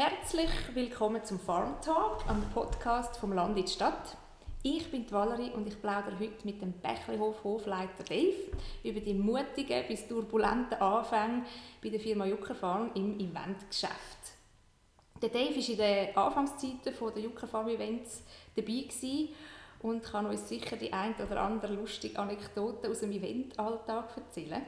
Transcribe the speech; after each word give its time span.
Herzlich 0.00 0.50
willkommen 0.74 1.24
zum 1.24 1.40
Farm 1.40 1.74
Talk, 1.84 2.22
am 2.28 2.40
Podcast 2.54 3.16
vom 3.16 3.32
Land 3.32 3.58
in 3.58 3.64
die 3.64 3.68
Stadt. 3.72 4.16
Ich 4.62 4.88
bin 4.92 5.04
die 5.04 5.10
Valerie 5.10 5.50
und 5.50 5.66
ich 5.66 5.82
plaudere 5.82 6.16
heute 6.20 6.44
mit 6.44 6.62
dem 6.62 6.70
Bächlihof 6.70 7.42
Hofleiter 7.42 8.04
Dave 8.08 8.36
über 8.84 9.00
die 9.00 9.14
mutigen 9.14 9.88
bis 9.88 10.06
turbulenten 10.06 10.80
Anfänge 10.80 11.42
bei 11.82 11.88
der 11.88 11.98
Firma 11.98 12.26
Jucker 12.26 12.54
Farm 12.54 12.92
im 12.94 13.18
Eventgeschäft. 13.18 14.36
Der 15.20 15.30
Dave 15.30 15.56
war 15.56 15.68
in 15.68 15.76
den 15.76 16.16
Anfangszeiten 16.16 16.94
der 17.16 17.20
Jucker 17.24 17.48
Farm 17.48 17.66
Events 17.66 18.22
dabei 18.54 18.84
und 19.82 20.04
kann 20.04 20.26
uns 20.26 20.48
sicher 20.48 20.76
die 20.76 20.92
ein 20.92 21.16
oder 21.16 21.40
andere 21.40 21.74
lustige 21.74 22.20
Anekdote 22.20 22.88
aus 22.88 23.00
dem 23.00 23.10
Eventalltag 23.10 24.16
erzählen. 24.16 24.62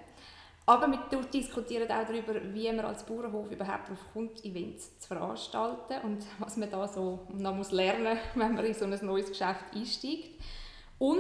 Aber 0.71 0.87
wir 0.87 1.23
diskutieren 1.23 1.91
auch 1.91 2.07
darüber, 2.07 2.41
wie 2.55 2.71
man 2.71 2.85
als 2.85 3.03
Bauernhof 3.03 3.51
überhaupt 3.51 3.89
darauf 3.89 4.13
kommt, 4.13 4.45
Events 4.45 5.01
zu 5.01 5.09
veranstalten 5.09 5.95
und 6.05 6.25
was 6.39 6.57
man 6.57 6.71
da 6.71 6.87
so 6.87 7.27
noch 7.37 7.57
muss 7.57 7.73
lernen 7.73 8.05
muss, 8.05 8.19
wenn 8.37 8.55
man 8.55 8.65
in 8.65 8.75
so 8.75 8.85
ein 8.85 8.97
neues 9.03 9.31
Geschäft 9.31 9.65
einsteigt. 9.75 10.31
Und 11.01 11.19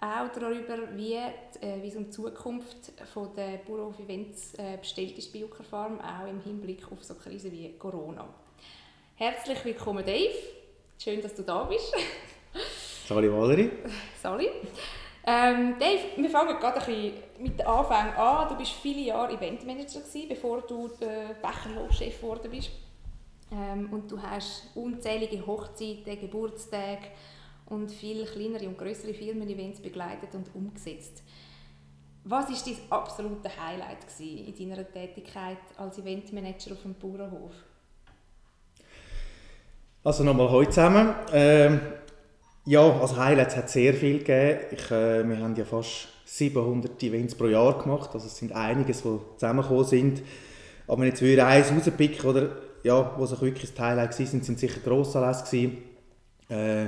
auch 0.00 0.28
darüber, 0.32 0.78
wie, 0.94 1.14
äh, 1.14 1.82
wie 1.82 1.88
es 1.88 1.96
um 1.96 2.04
die 2.04 2.10
Zukunft 2.10 2.92
der 3.36 3.58
Bauernhof-Events 3.66 4.54
äh, 4.54 4.76
bestellt 4.76 5.18
ist 5.18 5.32
bei 5.32 5.40
Jucker 5.40 5.64
Farm, 5.64 6.00
auch 6.00 6.28
im 6.28 6.40
Hinblick 6.40 6.84
auf 6.92 7.02
so 7.02 7.14
Krisen 7.14 7.50
wie 7.50 7.76
Corona. 7.76 8.28
Herzlich 9.16 9.64
willkommen, 9.64 10.06
Dave. 10.06 10.38
Schön, 11.02 11.20
dass 11.20 11.34
du 11.34 11.42
da 11.42 11.64
bist. 11.64 11.92
Sali 13.08 13.28
Valerie. 13.28 13.70
Sali. 14.22 14.48
Ähm, 15.24 15.76
Dave, 15.78 16.00
wir 16.16 16.30
fangen 16.30 16.58
gerade 16.58 16.80
ein 16.80 16.84
bisschen 16.86 17.14
mit 17.38 17.58
dem 17.58 17.66
Anfang 17.66 18.12
an. 18.14 18.48
Du 18.48 18.58
warst 18.58 18.72
viele 18.72 19.02
Jahre 19.02 19.32
Eventmanager, 19.32 20.00
bevor 20.28 20.62
du 20.62 20.90
Becherhofchef 21.40 22.20
geworden 22.20 22.50
bist. 22.50 22.70
Ähm, 23.52 23.88
und 23.92 24.10
du 24.10 24.20
hast 24.20 24.70
unzählige 24.74 25.46
Hochzeiten, 25.46 26.18
Geburtstage 26.20 27.08
und 27.66 27.90
viele 27.90 28.24
kleinere 28.24 28.66
und 28.66 28.76
größere 28.76 29.14
Firmen-Events 29.14 29.80
begleitet 29.80 30.34
und 30.34 30.52
umgesetzt. 30.54 31.22
Was 32.24 32.48
war 32.48 32.56
dein 32.72 32.90
absolute 32.90 33.48
Highlight 33.48 33.98
in 34.18 34.70
deiner 34.70 34.90
Tätigkeit 34.90 35.58
als 35.76 35.98
Eventmanager 35.98 36.72
auf 36.72 36.82
dem 36.82 36.94
Bauernhof? 36.94 37.52
Also 40.04 40.24
nochmal 40.24 40.50
heute 40.50 40.70
zusammen. 40.70 41.14
Ähm 41.32 41.80
ja, 42.64 43.00
als 43.00 43.16
Highlights 43.16 43.56
hat 43.56 43.66
es 43.66 43.72
sehr 43.72 43.94
viel 43.94 44.18
gegeben. 44.18 44.60
Ich, 44.70 44.90
äh, 44.90 45.28
wir 45.28 45.38
haben 45.38 45.56
ja 45.56 45.64
fast 45.64 46.08
700 46.24 47.02
Events 47.02 47.34
pro 47.34 47.46
Jahr 47.46 47.78
gemacht, 47.78 48.10
also 48.14 48.26
es 48.26 48.36
sind 48.36 48.52
einiges, 48.52 49.02
die 49.02 49.18
zusammengekommen 49.36 49.84
sind. 49.84 50.22
Aber 50.86 51.02
wenn 51.02 51.12
ich 51.12 51.20
jetzt 51.20 51.40
eins 51.40 51.70
rauspicken, 51.72 52.28
oder, 52.28 52.56
ja, 52.82 53.14
was 53.18 53.32
auch 53.32 53.42
wirklich 53.42 53.70
das 53.70 53.80
Highlight 53.80 54.18
war, 54.18 54.26
sind, 54.26 54.44
sind 54.44 54.58
sicher 54.58 54.80
Grossanlässe 54.80 55.70
äh, 56.48 56.86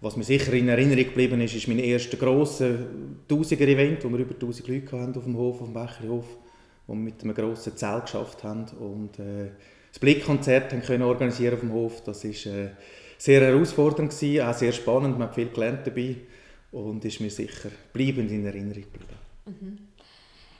was 0.00 0.16
mir 0.16 0.24
sicher 0.24 0.52
in 0.52 0.68
Erinnerung 0.68 1.04
geblieben 1.04 1.40
ist, 1.40 1.54
ist 1.54 1.66
mein 1.66 1.78
erster 1.78 2.18
grosser 2.18 2.74
Tausiger-Event, 3.26 4.04
wo 4.04 4.10
wir 4.10 4.18
über 4.18 4.34
1000 4.34 4.68
Leute 4.68 5.00
hatten 5.00 5.16
auf 5.16 5.24
dem 5.24 5.36
Hof, 5.36 5.62
auf 5.62 5.68
dem 5.68 5.72
Becherhof, 5.72 6.26
wo 6.86 6.92
wir 6.92 7.00
mit 7.00 7.22
einem 7.22 7.34
grossen 7.34 7.74
Zelt 7.76 8.04
geschafft 8.04 8.44
haben 8.44 8.66
und 8.80 9.18
äh, 9.18 9.50
das 9.90 9.98
Blickkonzert 10.00 10.72
haben 10.72 10.82
können 10.82 11.04
organisieren 11.04 11.54
auf 11.54 11.60
dem 11.60 11.72
Hof. 11.72 12.02
Das 12.02 12.22
ist 12.24 12.44
äh, 12.46 12.70
sehr 13.18 13.40
herausfordernd 13.40 14.10
gewesen, 14.10 14.46
auch 14.46 14.54
sehr 14.54 14.72
spannend, 14.72 15.18
man 15.18 15.28
hat 15.28 15.34
viel 15.34 15.48
gelernt 15.48 15.86
dabei 15.86 16.16
und 16.72 17.04
ist 17.04 17.20
mir 17.20 17.30
sicher 17.30 17.70
bleibend 17.92 18.30
in 18.30 18.44
Erinnerung 18.44 18.82
geblieben. 18.82 19.18
Mhm. 19.46 19.78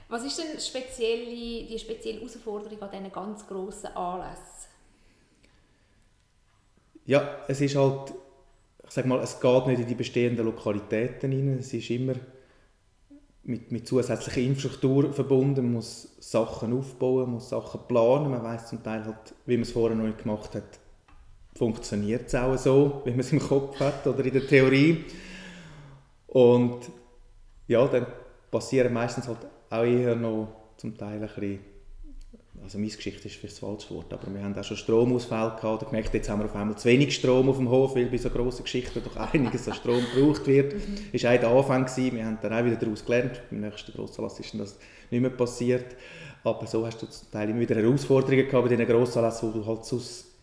Was 0.08 0.24
ist 0.24 0.38
denn 0.38 0.60
spezielle, 0.60 1.24
die 1.26 1.78
spezielle 1.78 2.18
Herausforderung 2.18 2.80
an 2.82 2.90
diesen 2.90 3.12
ganz 3.12 3.46
grossen 3.46 3.88
Anlässen? 3.88 4.68
Ja, 7.06 7.38
es 7.48 7.60
ist 7.60 7.76
halt, 7.76 8.14
ich 8.84 8.90
sag 8.90 9.06
mal, 9.06 9.20
es 9.20 9.40
geht 9.40 9.66
nicht 9.66 9.80
in 9.80 9.86
die 9.86 9.94
bestehenden 9.94 10.46
Lokalitäten 10.46 11.32
rein, 11.32 11.58
es 11.58 11.72
ist 11.72 11.90
immer 11.90 12.14
mit, 13.42 13.70
mit 13.70 13.86
zusätzlicher 13.86 14.40
Infrastruktur 14.40 15.12
verbunden, 15.12 15.64
man 15.64 15.74
muss 15.74 16.16
Sachen 16.18 16.72
aufbauen, 16.72 17.24
man 17.24 17.32
muss 17.32 17.50
Sachen 17.50 17.80
planen, 17.86 18.30
man 18.30 18.42
weiß 18.42 18.68
zum 18.68 18.82
Teil 18.82 19.04
halt, 19.04 19.34
wie 19.46 19.56
man 19.56 19.62
es 19.62 19.72
vorher 19.72 19.96
noch 19.96 20.06
nicht 20.06 20.22
gemacht 20.22 20.54
hat, 20.54 20.80
funktioniert 21.56 22.26
es 22.26 22.34
auch 22.34 22.56
so, 22.56 23.02
wie 23.04 23.10
man 23.10 23.20
es 23.20 23.32
im 23.32 23.40
Kopf 23.40 23.78
hat 23.78 24.06
oder 24.06 24.24
in 24.24 24.32
der 24.32 24.46
Theorie. 24.46 25.04
Und 26.26 26.90
ja, 27.68 27.86
dann 27.86 28.06
passieren 28.50 28.92
meistens 28.92 29.28
halt 29.28 29.38
auch 29.70 29.84
eher 29.84 30.16
noch 30.16 30.48
zum 30.76 30.96
Teil 30.96 31.14
ein 31.14 31.20
bisschen, 31.20 31.60
also 32.62 32.78
meine 32.78 32.90
Geschichte 32.90 33.28
ist 33.28 33.36
für 33.36 33.46
das 33.46 33.58
falsche 33.58 33.94
Wort, 33.94 34.12
aber 34.12 34.32
wir 34.34 34.42
haben 34.42 34.56
auch 34.56 34.64
schon 34.64 34.76
Stromausfälle 34.76 35.56
gehabt 35.60 35.82
und 35.82 35.90
gemerkt, 35.90 36.12
jetzt 36.14 36.28
haben 36.28 36.40
wir 36.40 36.46
auf 36.46 36.56
einmal 36.56 36.76
zu 36.76 36.88
wenig 36.88 37.14
Strom 37.14 37.48
auf 37.48 37.56
dem 37.56 37.68
Hof, 37.68 37.94
weil 37.94 38.06
bei 38.06 38.16
so 38.16 38.30
grossen 38.30 38.64
Geschichten 38.64 39.00
doch 39.04 39.16
einiges 39.16 39.68
an 39.68 39.74
Strom 39.74 40.02
gebraucht 40.14 40.46
wird. 40.46 40.74
Das 40.74 40.82
mhm. 40.82 41.24
war 41.24 41.34
auch 41.34 41.40
der 41.40 41.48
Anfang, 41.48 41.84
gewesen. 41.86 42.16
wir 42.16 42.26
haben 42.26 42.38
dann 42.42 42.52
auch 42.52 42.64
wieder 42.64 42.76
daraus 42.76 43.04
gelernt, 43.04 43.42
beim 43.50 43.60
nächsten 43.60 43.92
Grossanlass 43.92 44.40
ist 44.40 44.54
das 44.58 44.76
nicht 45.10 45.20
mehr 45.20 45.30
passiert, 45.30 45.96
aber 46.42 46.66
so 46.66 46.84
hast 46.84 47.00
du 47.00 47.06
zum 47.06 47.30
Teil 47.30 47.50
immer 47.50 47.60
wieder 47.60 47.76
Herausforderungen 47.76 48.46
gehabt 48.46 48.68
bei 48.68 48.76
diesen 48.76 48.86
Grossanlässen, 48.86 49.54
wo 49.54 49.58
du 49.58 49.66
halt 49.66 49.84
sonst 49.84 50.33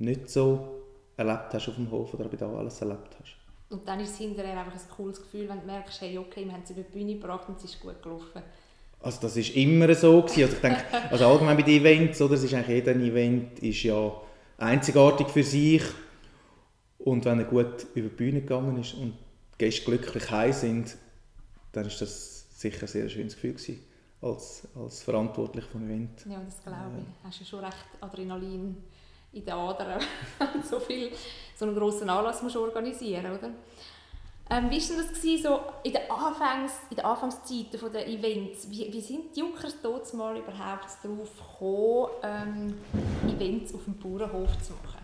nicht 0.00 0.28
so 0.30 0.82
erlebt 1.16 1.52
hast 1.52 1.68
auf 1.68 1.74
dem 1.76 1.90
Hof 1.90 2.14
oder 2.14 2.24
ob 2.24 2.30
du 2.30 2.36
da 2.36 2.50
alles 2.50 2.80
erlebt 2.80 3.16
hast. 3.20 3.36
Und 3.68 3.86
dann 3.86 4.00
ist 4.00 4.10
es 4.10 4.18
hinterher 4.18 4.58
einfach 4.58 4.72
ein 4.72 4.90
cooles 4.96 5.22
Gefühl, 5.22 5.48
wenn 5.48 5.60
du 5.60 5.66
merkst, 5.66 6.00
hey, 6.00 6.18
okay, 6.18 6.44
wir 6.44 6.52
haben 6.52 6.62
es 6.64 6.70
über 6.70 6.82
die 6.82 6.90
Bühne 6.90 7.14
gebracht 7.14 7.48
und 7.48 7.58
es 7.58 7.64
ist 7.64 7.80
gut 7.80 8.02
gelaufen. 8.02 8.42
Also 9.00 9.20
das 9.22 9.36
ist 9.36 9.54
immer 9.54 9.94
so 9.94 10.22
gewesen. 10.22 10.42
Also 10.42 10.56
ich 10.56 10.60
denke, 10.60 10.84
also 11.10 11.26
allgemein 11.26 11.56
bei 11.56 11.62
den 11.62 11.80
Events, 11.80 12.20
oder, 12.20 12.34
es 12.34 12.42
ist 12.42 12.52
eigentlich 12.52 12.84
jeder 12.84 12.96
Event 12.96 13.58
ist 13.60 13.82
ja 13.82 14.12
einzigartig 14.58 15.28
für 15.28 15.44
sich 15.44 15.82
und 16.98 17.24
wenn 17.24 17.38
er 17.38 17.44
gut 17.44 17.86
über 17.94 18.08
die 18.08 18.14
Bühne 18.14 18.40
gegangen 18.40 18.78
ist 18.78 18.94
und 18.94 19.14
die 19.54 19.58
Gäste 19.58 19.84
glücklich 19.84 20.30
heim 20.30 20.52
sind, 20.52 20.96
dann 21.72 21.86
ist 21.86 22.00
das 22.00 22.46
sicher 22.60 22.82
ein 22.82 22.88
sehr 22.88 23.08
schönes 23.08 23.34
Gefühl 23.34 23.52
gewesen, 23.52 23.80
als, 24.20 24.68
als 24.74 25.02
verantwortlich 25.02 25.64
vom 25.64 25.84
Event. 25.84 26.26
Ja, 26.28 26.42
das 26.44 26.62
glaube 26.62 26.98
ich. 26.98 27.04
Äh, 27.04 27.28
Hast 27.28 27.40
du 27.40 27.44
schon 27.44 27.64
recht 27.64 27.86
Adrenalin 28.00 28.76
in 29.32 29.44
den 29.44 29.54
Adern, 29.54 30.00
so 30.68 30.80
viel, 30.80 31.10
so 31.56 31.64
einen 31.64 31.74
grossen 31.74 32.10
Anlass 32.10 32.42
musst 32.42 32.56
organisieren, 32.56 33.26
oder? 33.26 33.50
Ähm, 34.52 34.68
wie 34.68 34.80
war 34.80 34.96
das 34.96 35.14
gewesen, 35.14 35.42
so 35.44 35.60
in 35.84 35.92
den, 35.92 36.10
Anfangs, 36.10 36.72
Anfangszeiten 37.00 37.92
der 37.92 38.08
Events? 38.08 38.68
Wie, 38.68 38.92
wie 38.92 39.00
sind 39.00 39.34
die 39.34 39.40
Junkers 39.40 39.76
dort 39.80 40.12
mal 40.12 40.36
überhaupt 40.36 40.88
darauf 41.04 41.30
gekommen, 41.36 42.10
ähm, 42.24 43.32
Events 43.32 43.72
auf 43.72 43.84
dem 43.84 43.96
Bauernhof 43.96 44.50
zu 44.60 44.72
machen? 44.72 44.98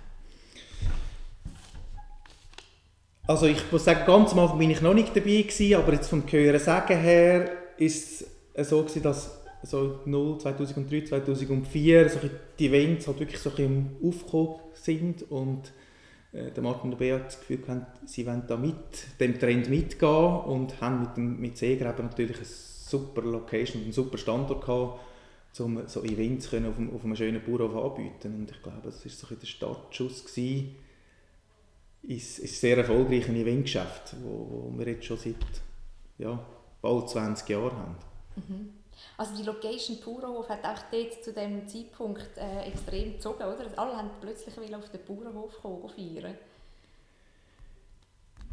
Also 3.28 3.47
ich 3.47 3.70
muss 3.70 3.84
sagen, 3.84 4.04
ganz 4.04 4.32
am 4.32 4.41
Anfang 4.41 4.59
bin 4.59 4.70
ich 4.70 4.81
noch 4.81 4.94
nicht 4.94 5.10
dabei 5.10 5.42
gewesen, 5.42 5.75
aber 5.75 5.92
jetzt 5.92 6.09
vom 6.09 6.25
Hören 6.28 6.60
sagen 6.60 6.98
her 6.98 7.50
ist 7.76 8.25
es 8.54 8.69
so 8.69 8.82
gewesen, 8.82 9.03
dass 9.03 9.35
so 9.66 10.00
0, 10.04 10.38
2003, 10.38 11.04
2004 11.04 12.09
so 12.09 12.19
die 12.59 12.66
Events 12.66 13.06
halt 13.06 13.21
wirklich 13.21 13.41
so 13.41 13.50
bisschen 13.50 13.97
aufgekommen 14.03 14.56
sind 14.75 15.31
und 15.31 15.72
äh, 16.32 16.50
der 16.50 16.62
Martin 16.62 16.93
und 16.93 16.99
Beat 16.99 17.27
das 17.27 17.41
Gefühl 17.41 17.59
hatten, 17.66 17.87
sie 18.06 18.27
wollen 18.27 18.44
da 18.47 18.56
mit 18.56 19.21
dem 19.21 19.38
Trend 19.38 19.69
mitgehen 19.69 20.41
und 20.41 20.81
haben 20.81 21.00
mit, 21.00 21.16
dem, 21.16 21.41
mit 21.41 21.56
Seegräber 21.56 22.03
natürlich 22.03 22.37
eine 22.37 22.47
super 22.47 23.22
Location 23.22 23.82
einen 23.82 23.93
super 23.93 24.19
Standort 24.19 24.65
gehabt, 24.65 25.00
um 25.59 25.87
so 25.87 26.03
Events 26.03 26.50
können 26.50 26.66
auf, 26.66 26.78
einem, 26.78 26.94
auf 26.94 27.04
einem 27.04 27.16
schönen 27.16 27.43
Bauernhof 27.43 27.97
anbieten 27.97 28.34
und 28.34 28.50
ich 28.50 28.62
glaube, 28.62 28.78
das 28.84 29.04
war 29.04 29.12
so 29.12 29.34
der 29.34 29.47
Startschuss 29.47 30.25
gewesen, 30.25 30.77
ist, 32.03 32.38
ist 32.38 32.60
sehr 32.60 32.77
erfolgreiches 32.77 33.34
Eventgeschäft, 33.34 34.15
wo 34.22 34.72
wir 34.77 34.87
jetzt 34.87 35.06
schon 35.06 35.16
seit 35.16 35.34
ja, 36.19 36.38
bald 36.81 37.09
20 37.09 37.48
Jahren 37.48 37.77
haben. 37.77 37.97
Mhm. 38.37 38.69
Also 39.16 39.34
die 39.36 39.44
Location 39.44 39.98
Bauernhof 40.04 40.48
hat 40.48 40.64
auch 40.64 40.82
dort 40.90 41.24
zu 41.24 41.32
dem 41.32 41.66
Zeitpunkt 41.66 42.36
äh, 42.36 42.68
extrem 42.68 43.12
gezogen, 43.14 43.42
oder? 43.42 43.66
Alle 43.76 43.96
haben 43.96 44.10
plötzlich 44.20 44.54
auf 44.56 44.91
den 44.91 45.00
Bauernhof 45.06 45.60
kommen, 45.62 45.88
feiern. 45.88 46.34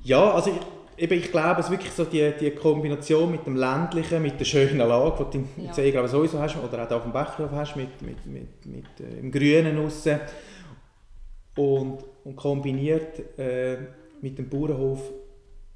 Ja, 0.04 0.34
also 0.34 0.52
ich, 0.52 1.04
eben, 1.04 1.20
ich 1.20 1.32
glaube, 1.32 1.62
es 1.62 1.70
wirklich 1.70 1.92
so 1.92 2.06
die, 2.06 2.34
die 2.40 2.52
Kombination 2.52 3.32
mit 3.32 3.46
dem 3.46 3.56
ländlichen, 3.56 4.22
mit 4.22 4.40
der 4.40 4.46
schönen 4.46 4.78
Lage, 4.78 5.26
die 5.32 5.38
du 5.38 5.62
in 5.62 5.86
ja. 5.86 5.92
glaube 5.92 6.08
sowieso 6.08 6.40
hast, 6.40 6.58
oder 6.58 6.86
auch 6.86 6.92
auf 6.92 7.04
dem 7.04 7.14
Bächhof 7.14 7.52
hast, 7.52 7.76
mit, 7.76 8.02
mit, 8.02 8.26
mit, 8.26 8.66
mit 8.66 8.86
äh, 9.00 9.20
im 9.20 9.32
Grünen 9.32 9.78
aussen 9.86 10.20
und, 11.56 12.00
und 12.24 12.36
kombiniert 12.36 13.38
äh, 13.40 13.78
mit 14.22 14.38
dem 14.38 14.50
Bauernhof, 14.50 15.02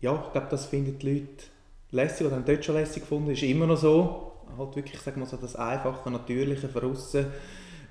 ja, 0.02 0.24
ich 0.26 0.32
glaube, 0.32 0.48
das 0.50 0.66
finden 0.66 0.98
die 1.00 1.14
Leute 1.14 1.44
lässig 1.92 2.28
oder 2.28 2.36
haben 2.36 2.46
dort 2.46 2.64
schon 2.64 2.76
lässig 2.76 3.04
gefunden, 3.04 3.32
ist 3.32 3.44
immer 3.44 3.66
noch 3.66 3.78
so 3.78 4.27
halt 4.58 4.76
wirklich 4.76 5.00
sag 5.02 5.18
mal, 5.18 5.26
so 5.26 5.38
das 5.38 5.56
einfache, 5.56 6.10
natürliche 6.12 6.70
von 6.70 6.92
außen 6.92 7.26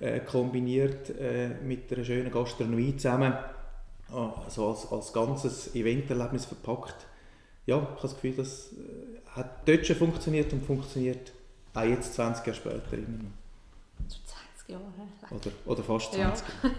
äh, 0.00 0.20
kombiniert 0.20 1.10
äh, 1.18 1.48
mit 1.48 1.92
einer 1.92 2.04
schönen 2.04 2.30
Gastronomie 2.30 2.96
zusammen, 2.96 3.34
also 4.12 4.70
als, 4.70 4.90
als 4.92 5.12
ganzes 5.12 5.74
Eventerlebnis 5.74 6.44
verpackt. 6.44 7.06
Ja, 7.66 7.78
ich 7.78 7.82
habe 7.82 7.98
das 8.00 8.14
Gefühl, 8.14 8.34
das 8.34 8.72
äh, 8.72 9.28
hat 9.30 9.68
dort 9.68 9.86
schon 9.86 9.96
funktioniert 9.96 10.52
und 10.52 10.64
funktioniert 10.64 11.32
auch 11.74 11.82
jetzt 11.82 12.14
20 12.14 12.46
Jahre 12.46 12.56
später 12.56 12.92
immer 12.92 13.24
noch. 13.24 14.08
Schon 14.08 14.24
20 14.26 14.68
Jahre. 14.68 14.84
Oder, 15.30 15.50
oder 15.64 15.82
fast 15.82 16.12
20 16.12 16.46
ja. 16.62 16.70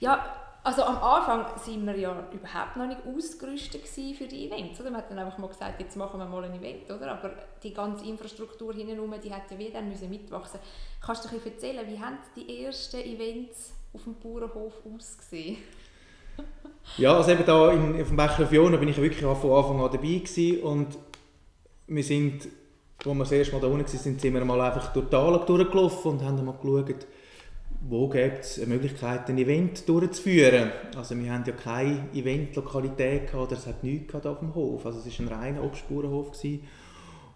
ja, 0.00 0.37
also 0.68 0.82
am 0.82 0.98
Anfang 0.98 1.46
waren 1.46 1.86
wir 1.86 1.96
ja 1.96 2.28
überhaupt 2.30 2.76
noch 2.76 2.86
nicht 2.86 3.00
ausgerüstet 3.06 3.88
für 3.88 4.26
die 4.26 4.46
Events. 4.46 4.78
Oder? 4.78 4.90
Man 4.90 5.00
hat 5.00 5.10
dann 5.10 5.18
einfach 5.18 5.38
mal 5.38 5.46
gesagt, 5.46 5.80
jetzt 5.80 5.96
machen 5.96 6.20
wir 6.20 6.26
mal 6.26 6.44
ein 6.44 6.52
Event. 6.52 6.90
Oder? 6.90 7.10
Aber 7.12 7.30
die 7.62 7.72
ganze 7.72 8.04
Infrastruktur 8.04 8.74
hinten 8.74 8.98
die 9.24 9.32
hat 9.32 9.50
ja 9.50 9.58
wieder 9.58 9.80
müssen 9.80 10.10
mitwachsen 10.10 10.60
Kannst 11.00 11.24
du 11.24 11.28
dir 11.30 11.46
erzählen, 11.50 11.86
wie 11.88 11.98
haben 11.98 12.18
die 12.36 12.64
ersten 12.64 13.00
Events 13.00 13.72
auf 13.94 14.04
dem 14.04 14.16
Bauernhof 14.16 14.74
ausgesehen? 14.94 15.56
ja, 16.98 17.16
also 17.16 17.30
eben 17.30 17.46
da 17.46 17.72
in, 17.72 18.02
auf 18.02 18.08
dem 18.08 18.16
Becher 18.18 18.46
Fiona 18.46 18.76
bin 18.76 18.90
ich 18.90 18.98
wirklich 18.98 19.22
von 19.22 19.50
Anfang 19.50 19.80
an 19.80 19.90
dabei 19.90 20.18
gewesen 20.18 20.60
und 20.60 20.98
wir 21.86 22.04
sind, 22.04 22.46
als 22.98 23.06
wir 23.06 23.18
das 23.18 23.32
erste 23.32 23.54
Mal 23.54 23.62
da 23.62 23.68
unten 23.68 23.86
waren, 23.86 24.18
sind 24.18 24.22
wir 24.22 24.44
mal 24.44 24.60
einfach 24.60 24.92
durch 24.92 25.08
die 25.08 25.16
Anlage 25.16 25.46
durchgelaufen 25.46 26.12
und 26.12 26.22
haben 26.22 26.44
mal 26.44 26.52
geschaut, 26.52 27.06
wo 27.80 28.08
gibt 28.08 28.44
es 28.44 28.58
eine 28.58 28.66
Möglichkeit, 28.66 29.28
ein 29.28 29.38
Event 29.38 29.88
durchzuführen. 29.88 30.72
Also 30.96 31.16
wir 31.16 31.32
haben 31.32 31.44
ja 31.46 31.52
keine 31.52 32.08
Eventlokalität 32.12 33.32
oder 33.34 33.52
es 33.52 33.66
hat 33.66 33.84
nichts 33.84 34.14
auf 34.14 34.40
dem 34.40 34.54
Hof. 34.54 34.84
Also 34.84 34.98
es 34.98 35.18
war 35.20 35.26
ein 35.26 35.32
reiner 35.32 35.64
Obstspurenhof. 35.64 36.32
Gewesen. 36.32 36.64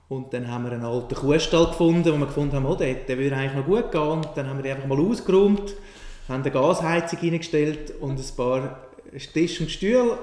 Und 0.09 0.35
dann 0.35 0.51
haben 0.51 0.65
wir 0.65 0.73
einen 0.73 0.85
alten 0.85 1.15
Kuhstall 1.15 1.67
gefunden, 1.67 2.13
wo 2.13 2.19
wir 2.19 2.27
gefunden 2.27 2.57
haben, 2.57 2.67
oh, 2.67 2.75
der, 2.75 2.95
der 2.95 3.19
würde 3.19 3.37
eigentlich 3.37 3.55
noch 3.55 3.67
gut 3.67 3.93
gehen. 3.93 4.03
Und 4.03 4.29
dann 4.35 4.47
haben 4.49 4.59
wir 4.59 4.63
den 4.63 4.77
einfach 4.77 4.89
mal 4.89 5.01
ausgeräumt, 5.01 5.75
haben 6.29 6.43
eine 6.43 6.51
Gasheizung 6.51 7.19
reingestellt 7.21 7.95
und 8.01 8.19
ein 8.19 8.37
paar 8.37 8.89
Tisch 9.33 9.61
und 9.61 9.71
Stühle 9.71 10.19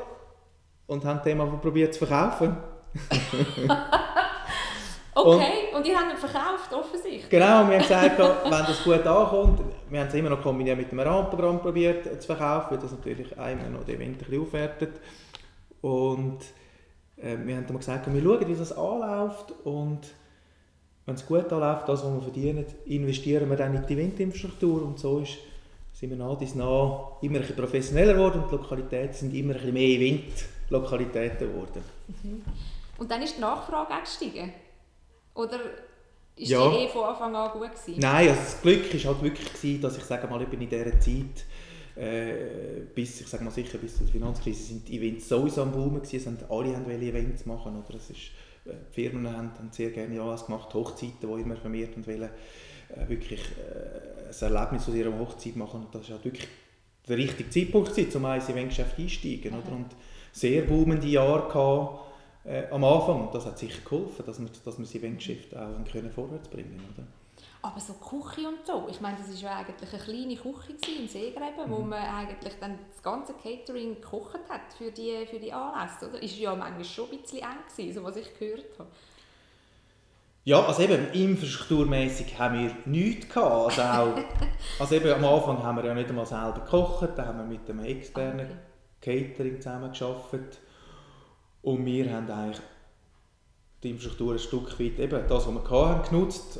und 0.85 1.05
haben 1.05 1.21
den 1.23 1.37
mal 1.37 1.47
probiert 1.59 1.93
zu 1.93 2.05
verkaufen. 2.05 2.57
Okay, 5.27 5.69
und, 5.71 5.79
und 5.79 5.87
ihr 5.87 5.97
habt 5.97 6.11
ihn 6.11 6.17
verkauft, 6.17 6.73
offensichtlich. 6.73 7.29
Genau, 7.29 7.67
wir 7.67 7.77
haben 7.77 7.79
gesagt, 7.79 8.19
wenn 8.43 8.51
das 8.51 8.83
gut 8.83 9.05
ankommt, 9.05 9.61
wir 9.89 9.99
haben 9.99 10.07
es 10.07 10.13
immer 10.13 10.29
noch 10.29 10.41
kombiniert 10.41 10.77
mit 10.77 10.91
einem 10.91 10.99
Rahmenprogramm 10.99 11.59
probiert 11.59 12.21
zu 12.21 12.27
verkaufen, 12.27 12.71
weil 12.71 12.77
das 12.79 12.91
natürlich 12.91 13.37
einmal 13.37 13.69
noch 13.69 13.83
die 13.83 13.93
Event 13.93 14.21
ein 14.27 14.41
aufwertet. 14.41 14.99
Und 15.81 16.39
äh, 17.17 17.37
wir 17.43 17.57
haben 17.57 17.67
dann 17.67 17.77
gesagt, 17.77 18.11
wir 18.11 18.21
schauen, 18.21 18.47
wie 18.47 18.55
das 18.55 18.71
anläuft 18.71 19.53
und 19.63 20.01
wenn 21.05 21.15
es 21.15 21.25
gut 21.25 21.51
anläuft, 21.51 21.89
das, 21.89 22.03
was 22.03 22.13
wir 22.13 22.21
verdienen, 22.21 22.65
investieren 22.85 23.49
wir 23.49 23.57
dann 23.57 23.75
in 23.75 23.85
die 23.85 23.93
Eventinfrastruktur 23.93 24.83
und 24.83 24.99
so 24.99 25.19
ist, 25.19 25.37
sind 25.93 26.11
wir 26.11 26.17
nach 26.17 26.37
dies 26.37 26.55
nach 26.55 27.21
immer 27.21 27.35
ein 27.35 27.41
bisschen 27.41 27.55
professioneller 27.55 28.13
geworden 28.13 28.43
und 28.43 28.51
die 28.51 28.55
Lokalitäten 28.55 29.13
sind 29.13 29.33
immer 29.33 29.53
ein 29.53 29.57
bisschen 29.57 29.73
mehr 29.73 29.89
Event-Lokalitäten 29.89 31.51
geworden. 31.51 31.83
Mhm. 32.23 32.43
Und 32.97 33.09
dann 33.11 33.21
ist 33.21 33.37
die 33.37 33.41
Nachfrage 33.41 33.93
gestiegen? 34.01 34.53
Oder 35.33 35.59
ist 36.35 36.49
ja. 36.49 36.69
die 36.69 36.77
eh 36.77 36.87
von 36.87 37.03
Anfang 37.03 37.35
an 37.35 37.51
gut 37.51 37.71
gewesen? 37.71 37.99
Nein, 37.99 38.29
also 38.29 38.41
das 38.41 38.61
Glück 38.61 38.93
war 38.93 39.13
halt 39.13 39.23
wirklich, 39.23 39.53
gewesen, 39.53 39.81
dass 39.81 39.97
ich 39.97 40.03
sage 40.03 40.27
mal, 40.27 40.41
in 40.41 40.59
dieser 40.59 40.99
Zeit, 40.99 41.45
äh, 41.95 42.81
bis, 42.95 43.21
ich 43.21 43.27
sage 43.27 43.43
mal 43.43 43.51
sicher, 43.51 43.77
bis 43.77 43.97
zur 43.97 44.07
Finanzkrise, 44.07 44.63
sind 44.63 44.87
die 44.87 44.97
Events 44.97 45.27
sowieso 45.27 45.63
am 45.63 45.71
Boom 45.71 45.95
gewesen, 45.95 46.19
sind 46.19 46.49
alle 46.49 46.75
haben 46.75 46.89
Events 46.89 47.45
machen, 47.45 47.77
oder 47.77 47.95
es 47.97 48.09
ist, 48.09 48.31
äh, 48.65 48.71
die 48.89 48.93
Firmen 48.93 49.27
haben, 49.27 49.51
haben 49.57 49.71
sehr 49.71 49.91
gerne 49.91 50.21
alles 50.21 50.45
gemacht, 50.45 50.73
Hochzeiten, 50.73 51.17
die 51.21 51.41
immer 51.41 51.57
vermehrt 51.57 51.95
und 51.97 52.07
wollen 52.07 52.29
äh, 52.95 53.09
wirklich 53.09 53.41
äh, 53.41 54.29
ein 54.29 54.53
Erlebnis 54.53 54.87
aus 54.87 54.95
ihrer 54.95 55.19
Hochzeit 55.19 55.55
machen 55.55 55.81
und 55.81 55.93
das 55.93 56.03
ist 56.03 56.11
halt 56.11 56.25
wirklich 56.25 56.47
der 57.07 57.17
richtige 57.17 57.49
Zeitpunkt 57.49 57.93
gewesen, 57.93 58.23
um 58.23 58.31
ins 58.31 58.49
Eventgeschäft 58.49 58.97
einsteigen, 58.97 59.55
oder? 59.55 59.71
und 59.75 59.87
sehr 60.31 60.61
boomende 60.61 61.07
Jahre 61.07 61.47
gehabt, 61.47 62.08
äh, 62.43 62.67
am 62.69 62.83
Anfang. 62.83 63.27
Und 63.27 63.35
das 63.35 63.45
hat 63.45 63.57
sicher 63.57 63.81
geholfen, 63.83 64.25
dass 64.25 64.39
wir, 64.39 64.47
dass 64.47 64.77
wir 64.77 64.85
das 64.85 64.95
Eventgeschäft 64.95 65.55
auch 65.55 65.91
können 65.91 66.11
vorwärts 66.11 66.47
bringen 66.47 66.81
oder? 66.93 67.05
Aber 67.61 67.79
so 67.79 67.93
Küche 67.93 68.47
und 68.47 68.65
so, 68.65 68.87
ich 68.89 69.01
meine, 69.01 69.17
das 69.17 69.43
war 69.43 69.51
ja 69.51 69.57
eigentlich 69.57 69.93
eine 69.93 70.01
kleine 70.01 70.35
Küche 70.35 70.91
in 70.97 71.09
Seegreben, 71.09 71.67
mhm. 71.67 71.71
wo 71.71 71.79
man 71.79 71.99
eigentlich 71.99 72.53
dann 72.59 72.79
das 72.89 73.03
ganze 73.03 73.33
Catering 73.33 73.95
gekocht 73.95 74.39
hat 74.47 74.73
für 74.77 74.91
die, 74.91 75.25
für 75.29 75.39
die 75.39 75.51
Anlässe, 75.51 76.09
oder? 76.09 76.23
Ist 76.23 76.37
ja 76.37 76.55
manchmal 76.55 76.85
schon 76.85 77.09
ein 77.11 77.19
bisschen 77.19 77.39
eng 77.39 77.57
gewesen, 77.69 77.95
so 77.95 78.03
was 78.03 78.15
ich 78.15 78.39
gehört 78.39 78.79
habe. 78.79 78.89
Ja, 80.45 80.65
also 80.65 80.81
eben 80.81 81.11
infrastrukturmäßig 81.11 82.39
haben 82.39 82.63
wir 82.63 82.75
nichts 82.85 83.27
gehabt. 83.27 83.77
Also, 83.77 83.81
auch, 83.81 84.17
also 84.79 84.95
eben 84.95 85.11
am 85.11 85.25
Anfang 85.25 85.61
haben 85.61 85.75
wir 85.75 85.85
ja 85.85 85.93
nicht 85.93 86.09
einmal 86.09 86.25
selber 86.25 86.61
gekocht, 86.63 87.09
da 87.17 87.25
haben 87.25 87.39
wir 87.39 87.45
mit 87.45 87.69
einem 87.69 87.83
externen 87.83 88.57
okay. 89.01 89.27
Catering 89.27 89.61
zusammen 89.61 89.91
gearbeitet. 89.91 90.59
Und 91.61 91.85
wir 91.85 92.11
haben 92.13 92.29
eigentlich 92.29 92.61
die 93.83 93.91
Infrastruktur 93.91 94.33
ein 94.33 94.39
Stück 94.39 94.79
weit, 94.79 94.99
eben 94.99 95.27
das, 95.27 95.47
was 95.47 95.53
wir 95.53 95.69
hatten, 95.69 96.09
genutzt. 96.09 96.59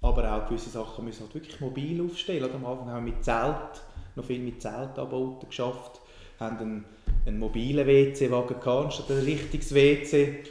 Aber 0.00 0.34
auch 0.34 0.48
gewisse 0.48 0.70
Sachen 0.70 1.04
müssen 1.04 1.22
halt 1.22 1.34
wirklich 1.34 1.60
mobil 1.60 2.04
aufstellen. 2.04 2.50
Am 2.54 2.66
Anfang 2.66 2.90
haben 2.90 3.06
wir 3.06 3.12
mit 3.14 3.24
Zelt, 3.24 3.82
noch 4.16 4.24
viel 4.24 4.40
mit 4.40 4.60
Zeltanbauten 4.60 5.48
geschafft, 5.48 6.00
haben 6.38 6.58
einen, 6.58 6.84
einen 7.26 7.38
mobilen 7.38 7.86
WC-Wagen 7.86 8.60
anstatt 8.62 9.10
ein 9.10 9.24
richtiges 9.24 9.72
WC. 9.74 10.44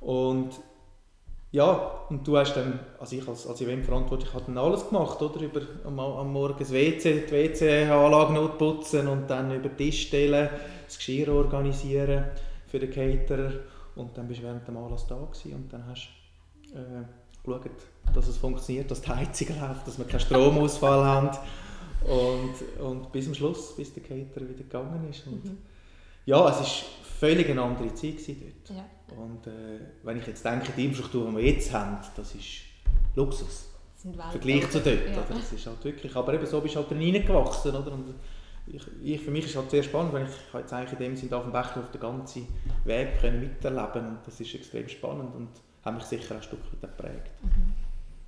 Und 0.00 0.50
ja, 1.50 2.06
und 2.08 2.26
du 2.26 2.36
hast 2.36 2.56
dann, 2.56 2.80
also 2.98 3.16
ich 3.16 3.26
als, 3.26 3.46
als 3.46 3.60
Eventverantwortlich 3.60 4.32
habe 4.32 4.44
dann 4.46 4.58
alles 4.58 4.88
gemacht, 4.88 5.20
oder? 5.22 5.40
Über, 5.40 5.60
am, 5.84 5.98
am 5.98 6.32
Morgen 6.32 6.56
das 6.58 6.72
WC, 6.72 7.26
die 7.26 7.32
WC-Anlage 7.32 8.32
notputzen 8.32 9.08
und 9.08 9.28
dann 9.28 9.54
über 9.54 9.74
Tisch 9.76 10.08
stellen, 10.08 10.50
das 10.86 10.98
Geschirr 10.98 11.32
organisieren 11.32 12.24
für 12.74 12.80
den 12.80 12.90
Caterer 12.90 13.52
und 13.94 14.18
dann 14.18 14.26
bist 14.26 14.40
du 14.40 14.44
während 14.44 14.66
dem 14.66 14.76
Anlass 14.76 15.06
da 15.06 15.14
gewesen 15.14 15.54
und 15.54 15.72
dann 15.72 15.86
hast 15.86 16.08
du 16.72 16.76
äh, 16.76 17.04
geschaut, 17.44 17.70
dass 18.12 18.26
es 18.26 18.36
funktioniert, 18.36 18.90
dass 18.90 19.00
die 19.00 19.10
Heizung 19.10 19.48
läuft, 19.60 19.86
dass 19.86 19.96
wir 19.96 20.04
keinen 20.06 20.18
Stromausfall 20.18 21.04
haben 21.04 21.38
und, 22.02 22.82
und 22.84 23.12
bis 23.12 23.26
zum 23.26 23.34
Schluss, 23.34 23.76
bis 23.76 23.94
der 23.94 24.02
Caterer 24.02 24.48
wieder 24.48 24.64
gegangen 24.64 25.08
ist. 25.08 25.24
Und 25.28 25.44
mhm. 25.44 25.58
Ja, 26.26 26.48
es 26.48 26.58
war 26.58 26.66
völlig 27.20 27.48
eine 27.48 27.62
andere 27.62 27.94
Zeit 27.94 28.16
dort. 28.26 28.76
Ja. 28.76 28.84
Und 29.16 29.46
äh, 29.46 29.78
wenn 30.02 30.18
ich 30.18 30.26
jetzt 30.26 30.44
denke, 30.44 30.72
die 30.76 30.86
Infrastruktur, 30.86 31.30
die 31.30 31.36
wir 31.36 31.44
jetzt 31.44 31.72
haben, 31.72 31.98
das 32.16 32.34
ist 32.34 32.62
Luxus. 33.14 33.68
Vergleich 34.32 34.68
zu 34.68 34.80
dort. 34.80 34.96
Ja. 35.06 35.12
Oder? 35.12 35.26
Das 35.28 35.52
ist 35.52 35.64
halt 35.64 35.84
wirklich, 35.84 36.16
aber 36.16 36.34
eben 36.34 36.44
so 36.44 36.60
bist 36.60 36.74
du 36.74 36.80
halt 36.80 36.90
reingewachsen. 36.90 37.76
Oder? 37.76 37.92
Und 37.92 38.14
ich, 38.66 38.82
ich, 39.02 39.20
für 39.20 39.30
mich 39.30 39.44
ist 39.44 39.50
es 39.50 39.56
halt 39.56 39.70
sehr 39.70 39.82
spannend, 39.82 40.12
weil 40.12 40.24
ich 40.24 40.54
jetzt 40.54 40.72
eigentlich 40.72 40.92
in 40.92 40.98
dem 40.98 41.16
Sinne 41.16 41.36
auf 41.36 41.44
dem 41.44 41.54
auf 41.54 41.90
den 41.90 42.00
ganzen 42.00 42.48
Weg 42.84 43.20
können 43.20 43.40
miterleben 43.40 44.08
und 44.08 44.18
das 44.26 44.40
ist 44.40 44.54
extrem 44.54 44.88
spannend 44.88 45.34
und 45.34 45.48
hat 45.84 45.94
mich 45.94 46.04
sicher 46.04 46.36
ein 46.36 46.42
Stück 46.42 46.60
weit 46.72 46.80
geprägt. 46.80 47.30
Mhm. 47.42 47.74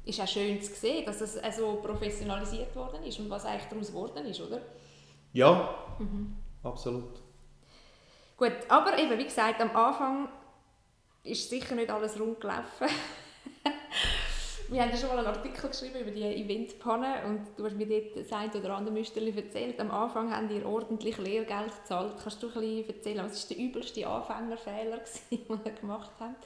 Ist 0.04 0.20
auch 0.20 0.28
schön 0.28 0.60
zu 0.60 0.72
sehen, 0.74 1.04
dass 1.06 1.20
es 1.20 1.38
so 1.56 1.76
professionalisiert 1.76 2.74
worden 2.76 3.02
ist 3.04 3.18
und 3.18 3.30
was 3.30 3.44
eigentlich 3.44 3.68
daraus 3.68 3.88
geworden 3.88 4.26
ist, 4.26 4.40
oder? 4.40 4.60
Ja, 5.32 5.74
mhm. 5.98 6.36
absolut. 6.62 7.22
Gut, 8.36 8.52
aber 8.68 8.98
eben, 8.98 9.18
wie 9.18 9.24
gesagt, 9.24 9.60
am 9.60 9.74
Anfang 9.74 10.28
ist 11.24 11.48
sicher 11.48 11.74
nicht 11.74 11.90
alles 11.90 12.20
rund 12.20 12.40
gelaufen. 12.40 12.86
Wir 14.68 14.82
haben 14.82 14.90
ja 14.90 14.96
schon 14.96 15.10
mal 15.10 15.18
einen 15.18 15.28
Artikel 15.28 15.68
geschrieben 15.68 16.00
über 16.00 16.10
die 16.10 16.24
Eventpanne 16.24 17.22
und 17.26 17.40
du 17.56 17.64
hast 17.66 17.76
mir 17.76 17.86
dort 17.86 18.16
das 18.16 18.32
ein 18.32 18.50
oder 18.50 18.74
andere 18.74 18.92
Müsterchen 18.92 19.36
erzählt. 19.36 19.78
Am 19.78 19.92
Anfang 19.92 20.34
haben 20.34 20.50
ihr 20.50 20.66
ordentlich 20.66 21.18
Lehrgeld 21.18 21.72
gezahlt. 21.82 22.14
Kannst 22.20 22.42
du 22.42 22.48
ein 22.48 22.88
erzählen, 22.88 23.24
was 23.24 23.48
war 23.48 23.56
der 23.56 23.64
übelste 23.64 24.06
Anfängerfehler, 24.06 25.00
den 25.30 25.60
ihr 25.64 25.72
gemacht 25.72 26.10
habt? 26.18 26.44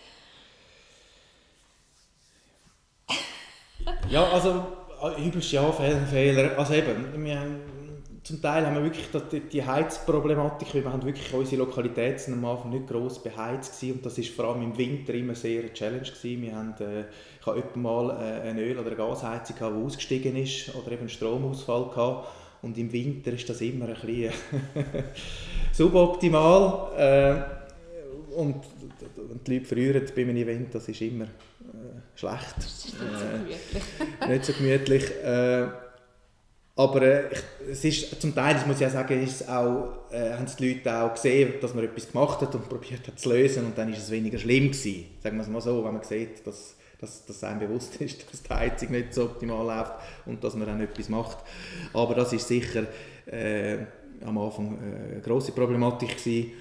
ja, 4.11 4.25
also 4.25 4.67
äh, 5.03 5.27
übelste 5.27 5.59
Anfängerfehler, 5.61 6.59
also 6.59 6.75
eben, 6.75 7.25
wir 7.25 7.41
haben 7.41 7.79
zum 8.23 8.43
Teil 8.43 8.67
haben 8.67 8.75
wir 8.75 8.85
wirklich 8.85 9.07
die, 9.31 9.41
die 9.41 9.65
Heizproblematik, 9.65 10.75
wir 10.75 10.85
haben 10.85 11.05
wirklich 11.05 11.33
unsere 11.33 11.62
Lokalitäten 11.62 12.35
am 12.35 12.45
Anfang 12.45 12.71
nicht 12.71 12.87
gross 12.87 13.23
beheizt 13.23 13.81
gewesen, 13.81 13.97
und 13.97 14.07
das 14.07 14.19
ist 14.19 14.31
vor 14.31 14.47
allem 14.47 14.62
im 14.62 14.77
Winter 14.77 15.15
immer 15.15 15.35
sehr 15.35 15.61
eine 15.61 15.73
Challenge 15.73 16.03
gewesen. 16.03 16.43
Wir 16.43 16.55
haben, 16.55 16.75
äh, 16.81 17.05
ich 17.41 17.47
hatte 17.47 17.79
mal 17.79 18.11
äh, 18.11 18.49
eine 18.49 18.62
Öl- 18.62 18.79
oder 18.79 18.89
eine 18.89 18.97
Gasheizung, 18.97 19.57
die 19.59 19.65
ausgestiegen 19.65 20.37
ist 20.37 20.75
oder 20.75 20.93
eben 20.93 21.00
einen 21.00 21.09
Stromausfall 21.09 21.89
gehabt. 21.89 22.29
und 22.62 22.77
im 22.77 22.93
Winter 22.93 23.33
ist 23.33 23.49
das 23.49 23.62
immer 23.62 23.87
ein 23.87 23.95
bisschen 23.95 24.33
suboptimal 25.73 26.91
äh, 26.99 28.39
und, 28.39 28.57
und 29.17 29.47
die 29.47 29.55
Leute 29.55 29.67
verlieren 29.67 30.03
bei 30.15 30.23
einem 30.23 30.37
Event, 30.37 30.75
das 30.75 30.89
ist 30.89 31.00
immer 31.00 31.25
äh, 31.25 31.29
schlecht. 32.15 32.57
Das 32.59 32.85
ist 32.85 32.95
nicht 33.00 33.19
so 33.19 33.25
gemütlich. 33.27 34.29
nicht 34.29 34.45
so 34.45 34.53
gemütlich. 34.53 35.05
Aber 36.80 37.02
äh, 37.02 37.25
es 37.70 37.84
ist, 37.84 38.22
zum 38.22 38.34
Teil, 38.34 38.54
das 38.54 38.66
muss 38.66 38.80
ich 38.80 38.87
auch 38.87 38.90
sagen, 38.90 39.22
ist 39.22 39.46
auch, 39.46 39.90
äh, 40.10 40.32
haben 40.32 40.46
die 40.58 40.72
Leute 40.72 40.94
auch 40.94 41.12
gesehen, 41.12 41.52
dass 41.60 41.75
man 41.75 41.84
etwas 41.84 42.10
gemacht 42.10 42.40
hat 42.40 42.54
und 42.54 42.70
probiert 42.70 43.06
hat 43.06 43.18
zu 43.18 43.28
lösen 43.28 43.66
und 43.66 43.76
dann 43.76 43.92
ist 43.92 43.99
es 43.99 44.10
weniger 44.10 44.38
schlimm 44.38 44.70
gewesen. 44.70 45.04
Sagen 45.22 45.37
wir 45.37 45.42
es 45.42 45.49
mal 45.49 45.60
so, 45.60 45.84
wenn 45.84 45.92
man 45.92 46.02
sieht, 46.02 46.46
dass, 46.46 46.76
dass, 46.99 47.26
dass 47.26 47.44
einem 47.44 47.60
bewusst 47.60 47.96
ist, 47.96 48.25
dass 48.32 48.42
die 48.42 48.49
Heizung 48.49 48.92
nicht 48.92 49.12
so 49.12 49.25
optimal 49.25 49.66
läuft 49.66 49.92
und 50.25 50.42
dass 50.42 50.54
man 50.54 50.68
dann 50.68 50.80
etwas 50.80 51.10
macht. 51.10 51.37
Aber 51.92 52.14
das 52.14 52.32
ist 52.32 52.49
sicher 52.49 52.87
äh, 53.26 53.76
am 54.25 54.38
Anfang 54.38 54.78
äh, 54.78 55.12
eine 55.12 55.20
grosse 55.20 55.52
Problematik 55.52 56.16
gewesen. 56.16 56.52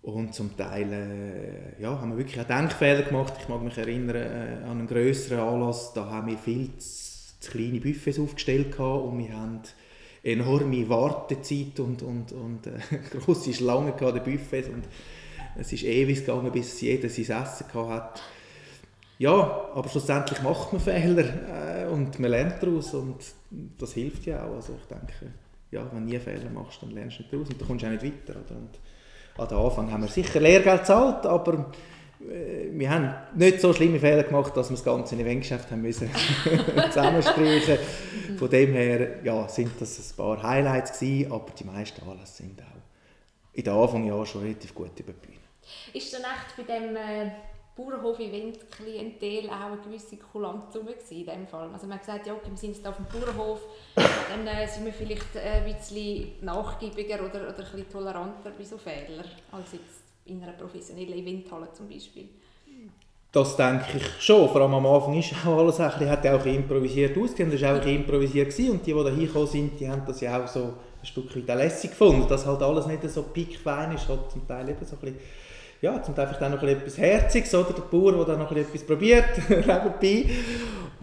Und 0.00 0.34
zum 0.34 0.56
Teil 0.56 0.90
äh, 0.90 1.82
ja, 1.82 2.00
haben 2.00 2.12
wir 2.12 2.16
wirklich 2.16 2.40
auch 2.40 2.46
Denkfehler 2.46 3.02
gemacht. 3.02 3.34
Ich 3.38 3.48
mag 3.50 3.60
mich 3.60 3.76
erinnern 3.76 4.16
äh, 4.16 4.64
an 4.64 4.78
einen 4.78 4.86
größeren 4.86 5.38
Anlass, 5.38 5.92
da 5.92 6.06
haben 6.08 6.28
wir 6.28 6.38
viel 6.38 6.70
zu 6.78 7.09
kleine 7.48 7.80
Buffets 7.80 8.18
aufgestellt 8.18 8.78
und 8.78 9.18
wir 9.18 9.32
haben 9.32 9.60
enorme 10.22 10.88
Wartezeit 10.88 11.80
und, 11.80 12.02
und, 12.02 12.32
und 12.32 12.66
äh, 12.66 12.72
grosse 13.18 13.54
Schlangen 13.54 13.94
an 13.94 14.14
den 14.14 14.22
Buffets 14.24 14.68
und 14.68 14.84
es 15.56 15.72
ist 15.72 15.84
ewig 15.84 16.20
gegangen, 16.20 16.52
bis 16.52 16.80
jeder 16.80 17.08
sein 17.08 17.42
Essen 17.42 17.72
hat. 17.74 18.22
Ja, 19.18 19.68
aber 19.74 19.88
schlussendlich 19.88 20.40
macht 20.42 20.72
man 20.72 20.80
Fehler 20.80 21.84
äh, 21.84 21.86
und 21.88 22.18
man 22.18 22.30
lernt 22.30 22.62
daraus 22.62 22.94
und 22.94 23.16
das 23.78 23.92
hilft 23.92 24.26
ja 24.26 24.46
auch. 24.46 24.54
Also 24.54 24.78
ich 24.80 24.86
denke, 24.86 25.34
ja, 25.70 25.86
wenn 25.92 26.06
du 26.06 26.12
nie 26.12 26.18
Fehler 26.18 26.50
machst, 26.50 26.82
dann 26.82 26.90
lernst 26.90 27.18
du 27.18 27.22
nicht 27.22 27.32
daraus 27.32 27.48
und 27.48 27.60
dann 27.60 27.68
kommst 27.68 27.82
du 27.82 27.86
auch 27.86 27.90
nicht 27.90 28.04
weiter. 28.04 28.40
Oder? 28.40 28.56
Und 28.56 28.78
an 29.36 29.48
den 29.48 29.58
Anfang 29.58 29.92
haben 29.92 30.02
wir 30.02 30.08
sicher 30.08 30.40
Lehrgeld 30.40 30.80
gezahlt, 30.80 31.26
aber 31.26 31.70
wir 32.20 32.90
haben 32.90 33.14
nicht 33.34 33.60
so 33.60 33.72
schlimme 33.72 33.98
Fehler 33.98 34.24
gemacht, 34.24 34.54
dass 34.56 34.68
wir 34.68 34.76
das 34.76 34.84
ganze 34.84 35.16
Eventgeschäft 35.16 35.70
haben 35.70 35.80
müssen 35.80 36.10
zusammenstreichen. 36.90 37.78
Von 38.38 38.50
dem 38.50 38.72
her 38.72 39.24
ja, 39.24 39.48
sind 39.48 39.72
das 39.80 39.98
ein 39.98 40.16
paar 40.16 40.42
Highlights 40.42 40.98
gewesen, 40.98 41.32
aber 41.32 41.50
die 41.58 41.64
meisten 41.64 42.08
Anlässe 42.08 42.42
sind 42.42 42.60
auch 42.60 42.80
in 43.52 43.64
den 43.64 43.72
Anfangsjahren 43.72 44.26
schon 44.26 44.42
relativ 44.42 44.74
gut 44.74 44.98
über 45.00 45.12
die 45.12 45.26
Bühne. 45.26 45.38
Ist 45.94 46.12
dann 46.12 46.22
echt 46.22 46.56
bei 46.56 46.62
dem 46.62 46.94
äh, 46.94 47.30
Bauernhof-Event-Klientel 47.76 49.48
auch 49.48 49.72
eine 49.72 49.78
gewisse 49.78 50.16
Kulanz 50.18 50.74
in 51.10 51.26
dem 51.26 51.46
Fall? 51.46 51.70
Also 51.72 51.86
man 51.86 51.96
hat 51.96 52.06
gesagt, 52.06 52.26
ja, 52.26 52.34
okay, 52.34 52.50
wir 52.50 52.56
sind 52.56 52.76
jetzt 52.76 52.86
auf 52.86 52.96
dem 52.96 53.06
Bauernhof, 53.06 53.60
dann 53.94 54.46
äh, 54.46 54.66
sind 54.66 54.84
wir 54.84 54.92
vielleicht 54.92 55.36
äh, 55.36 55.64
ein 55.64 55.64
bisschen 55.64 56.32
nachgiebiger 56.42 57.16
oder, 57.16 57.48
oder 57.48 57.48
ein 57.48 57.54
bisschen 57.56 57.88
toleranter 57.90 58.50
bei 58.56 58.64
so 58.64 58.76
Fehlern 58.76 59.24
als 59.52 59.72
jetzt 59.72 59.99
in 60.24 60.42
einer 60.42 60.52
professionellen 60.52 61.14
Eventhalle 61.14 61.72
zum 61.72 61.88
Beispiel. 61.88 62.28
Das 63.32 63.56
denke 63.56 63.96
ich 63.96 64.22
schon. 64.24 64.48
Vor 64.48 64.60
allem 64.60 64.74
am 64.74 64.86
Anfang 64.86 65.16
ist 65.16 65.32
auch 65.46 65.58
alles 65.58 65.78
ein 65.78 65.90
bisschen, 65.90 66.10
hat 66.10 66.26
auch 66.26 66.44
improvisiert 66.44 67.16
ausgesehen. 67.16 67.50
Das 67.50 67.62
war 67.62 67.80
auch 67.80 67.86
improvisiert 67.86 68.50
gewesen. 68.50 68.72
und 68.72 68.86
die, 68.86 68.92
die 68.92 69.04
da 69.04 69.10
hingekommen 69.10 69.48
sind, 69.48 69.78
die 69.78 69.88
haben 69.88 70.02
das 70.04 70.20
ja 70.20 70.42
auch 70.42 70.48
so 70.48 70.74
ein 71.00 71.06
Stück 71.06 71.34
weit 71.36 71.56
lässig 71.56 71.90
gefunden, 71.90 72.26
dass 72.28 72.44
halt 72.44 72.60
alles 72.60 72.86
nicht 72.86 73.08
so 73.08 73.22
pickfein 73.22 73.92
ist, 73.94 74.08
halt 74.08 74.30
zum 74.32 74.46
Teil 74.48 74.68
eben 74.68 74.84
so 74.84 74.96
ein 74.96 75.00
bisschen 75.00 75.18
ja, 75.82 76.02
zum 76.02 76.14
Teil 76.14 76.26
vielleicht 76.26 76.42
auch 76.42 76.50
noch 76.50 76.62
etwas 76.62 76.98
Herziges, 76.98 77.54
oder? 77.54 77.72
Der 77.72 77.82
Bauer, 77.82 78.12
der 78.12 78.24
dann 78.24 78.38
noch 78.40 78.52
etwas 78.52 78.84
probiert, 78.84 79.38
nebenbei. 79.48 80.30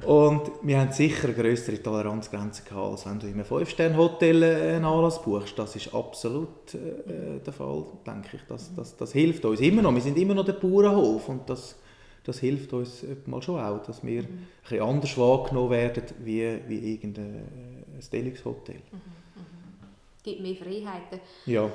Und 0.06 0.52
wir 0.62 0.80
haben 0.80 0.92
sicher 0.92 1.28
eine 1.28 1.34
größere 1.34 1.82
Toleranzgrenze 1.82 2.64
gehabt, 2.64 2.92
als 2.92 3.06
wenn 3.06 3.20
du 3.20 3.28
in 3.28 3.34
einem 3.34 3.46
5-Sterne-Hotel 3.46 4.44
äh, 4.44 4.76
einen 4.76 4.86
Anlass 4.86 5.22
buchst. 5.22 5.58
Das 5.58 5.76
ist 5.76 5.94
absolut 5.94 6.74
äh, 6.74 7.40
der 7.44 7.54
Fall, 7.54 7.86
denke 8.06 8.38
ich. 8.38 8.42
Das, 8.48 8.74
das, 8.76 8.96
das 8.96 9.12
hilft 9.14 9.44
uns 9.46 9.60
immer 9.60 9.82
noch. 9.82 9.94
Wir 9.94 10.02
sind 10.02 10.18
immer 10.18 10.36
noch 10.36 10.46
der 10.46 10.54
Bauernhof 10.54 11.30
und 11.30 11.50
das, 11.50 11.76
das 12.24 12.40
hilft 12.40 12.74
uns 12.74 13.04
mal 13.26 13.42
schon 13.42 13.60
auch, 13.60 13.82
dass 13.84 14.04
wir 14.04 14.22
mhm. 14.22 14.28
ein 14.28 14.48
bisschen 14.62 14.82
anders 14.82 15.18
wahrgenommen 15.18 15.72
werden 15.72 16.04
wie, 16.24 16.60
wie 16.68 16.94
irgendein 16.94 17.36
äh, 17.98 18.10
Deluxe-Hotel. 18.12 18.76
Mhm. 18.92 18.98
Mhm. 18.98 19.42
Gibt 20.24 20.42
mehr 20.42 20.56
Freiheiten. 20.56 21.20
Ja. 21.48 21.72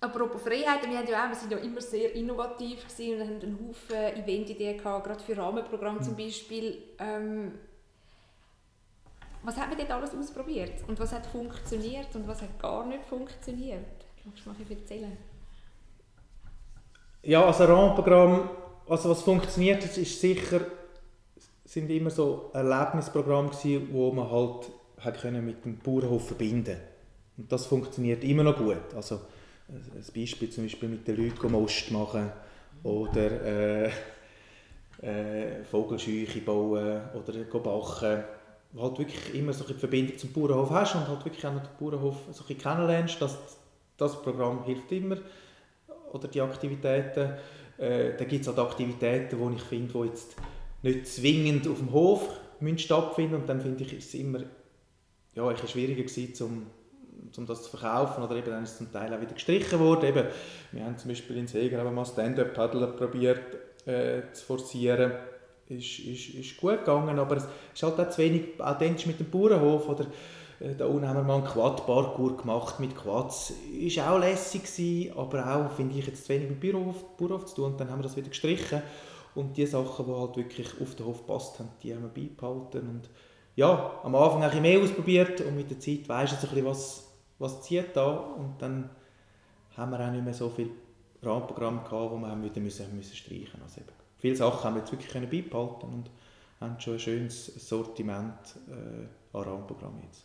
Apropos 0.00 0.40
Freiheiten, 0.42 0.90
wir, 0.90 0.98
haben 0.98 1.08
ja 1.08 1.24
auch, 1.24 1.28
wir 1.28 1.36
sind 1.36 1.50
ja 1.50 1.58
immer 1.58 1.80
sehr 1.80 2.14
innovativ 2.14 2.86
und 2.98 3.20
haben 3.20 3.40
einen 3.42 3.58
Haufen 3.66 4.22
Eventideen 4.22 4.78
gehabt, 4.78 5.06
gerade 5.06 5.20
für 5.20 5.36
Rahmenprogramme 5.36 6.00
zum 6.00 6.12
mhm. 6.12 6.18
Beispiel. 6.18 6.78
Ähm, 7.00 7.52
was 9.42 9.56
hat 9.56 9.68
man 9.68 9.78
dort 9.78 9.90
alles 9.90 10.14
ausprobiert 10.14 10.84
und 10.86 10.98
was 11.00 11.12
hat 11.12 11.26
funktioniert 11.26 12.14
und 12.14 12.28
was 12.28 12.42
hat 12.42 12.58
gar 12.60 12.86
nicht 12.86 13.04
funktioniert? 13.06 13.86
Kannst 14.22 14.44
du 14.44 14.50
mal 14.50 14.56
erzählen? 14.70 15.16
Ja, 17.22 17.44
also 17.44 17.64
Rahmenprogramm, 17.64 18.50
also 18.88 19.10
was 19.10 19.22
funktioniert 19.22 19.82
hat, 19.82 19.96
ist 19.96 20.20
sicher, 20.20 20.60
sind 21.64 21.90
immer 21.90 22.10
so 22.10 22.50
Erlebnisprogramme 22.54 23.50
gewesen, 23.50 23.88
wo 23.92 24.12
man 24.12 24.30
halt 24.30 24.70
hat 25.00 25.20
können 25.20 25.44
mit 25.44 25.64
dem 25.64 25.78
Bauernhof 25.78 26.28
verbinden 26.28 26.76
und 27.36 27.50
das 27.50 27.66
funktioniert 27.66 28.22
immer 28.24 28.42
noch 28.44 28.56
gut. 28.56 28.94
Also 28.94 29.20
ein 29.68 30.04
Beispiel 30.14 30.50
zum 30.50 30.64
Beispiel 30.64 30.88
mit 30.88 31.06
den 31.06 31.16
Leuten 31.16 31.52
Most 31.52 31.90
machen 31.90 32.30
oder 32.82 33.42
äh, 33.44 33.90
äh, 35.02 35.64
Vogelscheuche 35.64 36.40
bauen 36.40 37.00
oder 37.14 37.60
bachen, 37.60 38.24
wo 38.72 38.82
halt 38.82 38.98
wirklich 38.98 39.34
immer 39.34 39.52
so 39.52 39.66
eine 39.66 39.74
Verbindung 39.74 40.16
zum 40.16 40.32
Bauernhof 40.32 40.70
hast 40.70 40.94
und 40.94 41.08
halt 41.08 41.24
wirklich 41.24 41.46
auch 41.46 41.52
den 41.52 41.68
Bauernhof 41.78 42.16
so 42.32 42.44
ein 42.48 42.58
kennenlernst, 42.58 43.20
das, 43.20 43.36
das 43.96 44.22
Programm 44.22 44.64
hilft 44.64 44.90
immer. 44.92 45.18
Oder 46.12 46.28
die 46.28 46.40
Aktivitäten. 46.40 47.34
Äh, 47.76 48.16
dann 48.16 48.28
gibt 48.28 48.42
es 48.42 48.48
halt 48.48 48.58
Aktivitäten, 48.58 49.36
die 49.50 49.56
ich 49.56 49.62
finde, 49.62 49.92
die 49.92 50.08
jetzt 50.08 50.36
nicht 50.82 51.06
zwingend 51.06 51.68
auf 51.68 51.78
dem 51.78 51.92
Hof 51.92 52.28
stattfinden 52.76 53.36
und 53.36 53.48
dann 53.48 53.60
finde 53.60 53.84
ich, 53.84 53.92
ist 53.92 54.08
es 54.08 54.14
immer 54.14 54.40
ja, 55.34 55.56
schwieriger 55.56 56.02
gewesen, 56.02 56.44
um 56.44 56.66
um 57.36 57.46
das 57.46 57.62
zu 57.62 57.76
verkaufen 57.76 58.22
oder 58.22 58.36
eben 58.36 58.50
dann 58.50 58.62
ist 58.62 58.72
es 58.72 58.78
zum 58.78 58.92
Teil 58.92 59.12
auch 59.12 59.20
wieder 59.20 59.34
gestrichen 59.34 59.78
worden. 59.78 60.06
Eben, 60.06 60.24
wir 60.72 60.84
haben 60.84 60.98
zum 60.98 61.08
Beispiel 61.08 61.36
in 61.36 61.46
Seger 61.46 61.82
mal 61.90 62.04
Stand-Up-Paddler 62.04 62.88
probiert 62.88 63.40
äh, 63.86 64.22
zu 64.32 64.44
forcieren. 64.44 65.12
Ist, 65.68 65.98
ist, 65.98 66.30
ist 66.30 66.56
gut 66.56 66.78
gegangen, 66.78 67.18
aber 67.18 67.36
es 67.36 67.44
ist 67.74 67.82
halt 67.82 68.00
auch 68.00 68.08
zu 68.08 68.22
wenig 68.22 68.58
authentisch 68.58 69.06
mit 69.06 69.20
dem 69.20 69.30
Bauernhof 69.30 69.88
oder 69.88 70.06
äh, 70.60 70.74
da 70.74 70.86
unten 70.86 71.06
haben 71.06 71.16
wir 71.16 71.24
mal 71.24 71.36
einen 71.36 71.44
Quad-Parkour 71.44 72.38
gemacht 72.38 72.80
mit 72.80 72.96
Quads. 72.96 73.52
Ist 73.78 73.98
auch 73.98 74.18
lässig 74.18 74.62
gewesen, 74.62 75.12
aber 75.16 75.54
auch, 75.54 75.70
finde 75.72 75.98
ich, 75.98 76.06
jetzt 76.06 76.24
zu 76.24 76.30
wenig 76.30 76.48
mit 76.48 76.60
Bauernhof, 76.60 77.16
Bauernhof 77.16 77.46
zu 77.46 77.56
tun 77.56 77.72
und 77.72 77.80
dann 77.80 77.90
haben 77.90 77.98
wir 77.98 78.04
das 78.04 78.16
wieder 78.16 78.28
gestrichen 78.28 78.82
und 79.34 79.56
die 79.56 79.66
Sachen, 79.66 80.06
die 80.06 80.12
halt 80.12 80.36
wirklich 80.36 80.68
auf 80.80 80.94
den 80.94 81.06
Hof 81.06 81.26
passt 81.26 81.58
haben, 81.58 81.68
die 81.82 81.94
haben 81.94 82.02
wir 82.02 82.08
beibehalten 82.08 82.88
und 82.88 83.10
ja, 83.54 84.00
am 84.04 84.14
Anfang 84.14 84.42
ein 84.42 84.48
bisschen 84.48 84.62
mehr 84.62 84.80
ausprobiert 84.80 85.40
und 85.40 85.56
mit 85.56 85.70
der 85.70 85.80
Zeit 85.80 86.08
weisst 86.08 86.34
du 86.34 86.46
ein 86.46 86.54
bisschen, 86.54 86.64
was, 86.64 87.07
was 87.38 87.62
zieht 87.62 87.96
da 87.96 88.10
und 88.10 88.60
dann 88.60 88.90
haben 89.76 89.92
wir 89.92 90.00
auch 90.00 90.10
nicht 90.10 90.24
mehr 90.24 90.34
so 90.34 90.48
viel 90.50 90.70
Rahmenprogramm 91.22 91.84
gehabt, 91.84 92.12
wo 92.12 92.16
wir 92.16 92.28
haben 92.28 92.42
wieder 92.42 92.60
müssen, 92.60 92.96
müssen 92.96 93.16
streichen 93.16 93.60
also 93.62 93.80
eben, 93.80 93.90
Viele 94.18 94.34
Sachen 94.34 94.64
haben 94.64 94.74
wir 94.74 94.80
jetzt 94.80 94.90
wirklich 94.90 95.10
können 95.10 95.30
beibehalten 95.30 95.86
und 95.86 96.10
haben 96.60 96.80
schon 96.80 96.94
ein 96.94 96.98
schönes 96.98 97.46
Sortiment 97.68 98.56
äh, 98.68 99.36
an 99.36 99.42
Rahmenprogramm 99.44 100.00
jetzt. 100.02 100.24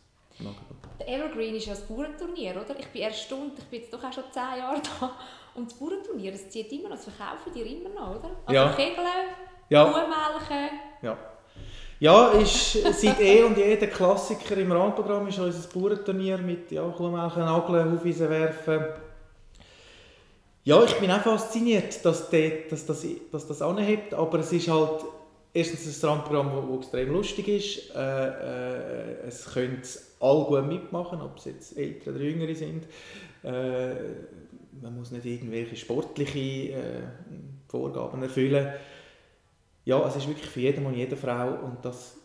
Der 1.00 1.08
Evergreen 1.08 1.56
ist 1.56 1.68
ja 1.68 1.76
das 1.76 1.84
Bauernturnier, 1.88 2.56
oder? 2.56 2.80
Ich 2.80 2.88
bin 2.88 3.04
erstaunt, 3.04 3.54
ich 3.60 3.66
bin 3.66 3.82
jetzt 3.82 3.94
doch 3.94 4.04
auch 4.04 4.12
schon 4.12 4.24
zehn 4.32 4.58
Jahre 4.58 4.82
da. 5.00 5.12
Und 5.54 5.70
das 5.70 5.78
Bauernturnier, 5.78 6.32
das 6.32 6.50
zieht 6.50 6.72
immer 6.72 6.90
noch, 6.90 6.96
das 6.96 7.06
verkaufen 7.06 7.52
die 7.54 7.62
immer 7.62 7.90
noch, 7.90 8.16
oder? 8.20 8.32
Also 8.46 8.54
ja. 8.54 8.74
Kegeln, 8.74 9.08
ja. 9.70 9.86
Kuhmelken. 9.86 10.80
Ja. 11.04 11.18
Ja, 12.04 12.32
ist 12.32 12.74
seit 13.00 13.22
eh 13.22 13.44
und 13.44 13.58
je 13.58 13.78
der 13.78 13.88
Klassiker 13.88 14.58
im 14.58 14.74
Rahmenprogramm 14.74 15.26
ist 15.30 15.40
unser 15.40 15.66
Bauernturnier 15.70 16.38
mit 16.38 16.70
ja, 16.70 16.86
Kuhmelken, 16.90 17.46
Nageln, 17.46 17.96
Aufweisen 17.96 18.30
werfen. 18.30 18.88
Ja, 20.66 20.84
ich 20.84 20.96
bin 20.96 21.10
auch 21.12 21.22
fasziniert, 21.22 22.04
dass, 22.04 22.30
die, 22.30 22.66
dass, 22.70 22.86
das, 22.86 23.06
dass 23.32 23.48
das 23.48 23.62
anhebt, 23.62 24.14
aber 24.14 24.40
es 24.40 24.52
ist 24.52 24.68
halt 24.68 25.06
erstens 25.54 26.04
ein 26.04 26.10
Rahmenprogramm, 26.10 26.52
das 26.68 26.80
extrem 26.80 27.14
lustig 27.14 27.48
ist. 27.48 27.96
Äh, 27.96 28.28
äh, 28.28 29.26
es 29.26 29.46
können 29.54 29.82
alle 30.20 30.44
gut 30.44 30.68
mitmachen, 30.68 31.22
ob 31.22 31.38
es 31.38 31.46
jetzt 31.46 31.78
Ältere 31.78 32.16
oder 32.16 32.24
Jüngere 32.26 32.54
sind. 32.54 32.84
Äh, 33.44 33.94
man 34.82 34.94
muss 34.94 35.12
nicht 35.12 35.26
irgendwelche 35.26 35.78
sportliche 35.78 36.74
äh, 36.74 37.04
Vorgaben 37.70 38.22
erfüllen 38.24 38.74
ja, 39.86 40.08
es 40.08 40.16
ist 40.16 40.28
wirklich 40.28 40.50
für 40.50 40.62
jeden 40.62 40.84
Mann, 40.84 40.94
jede 40.94 41.18
Frau 41.18 41.56
und 41.64 41.84
das, 41.84 42.16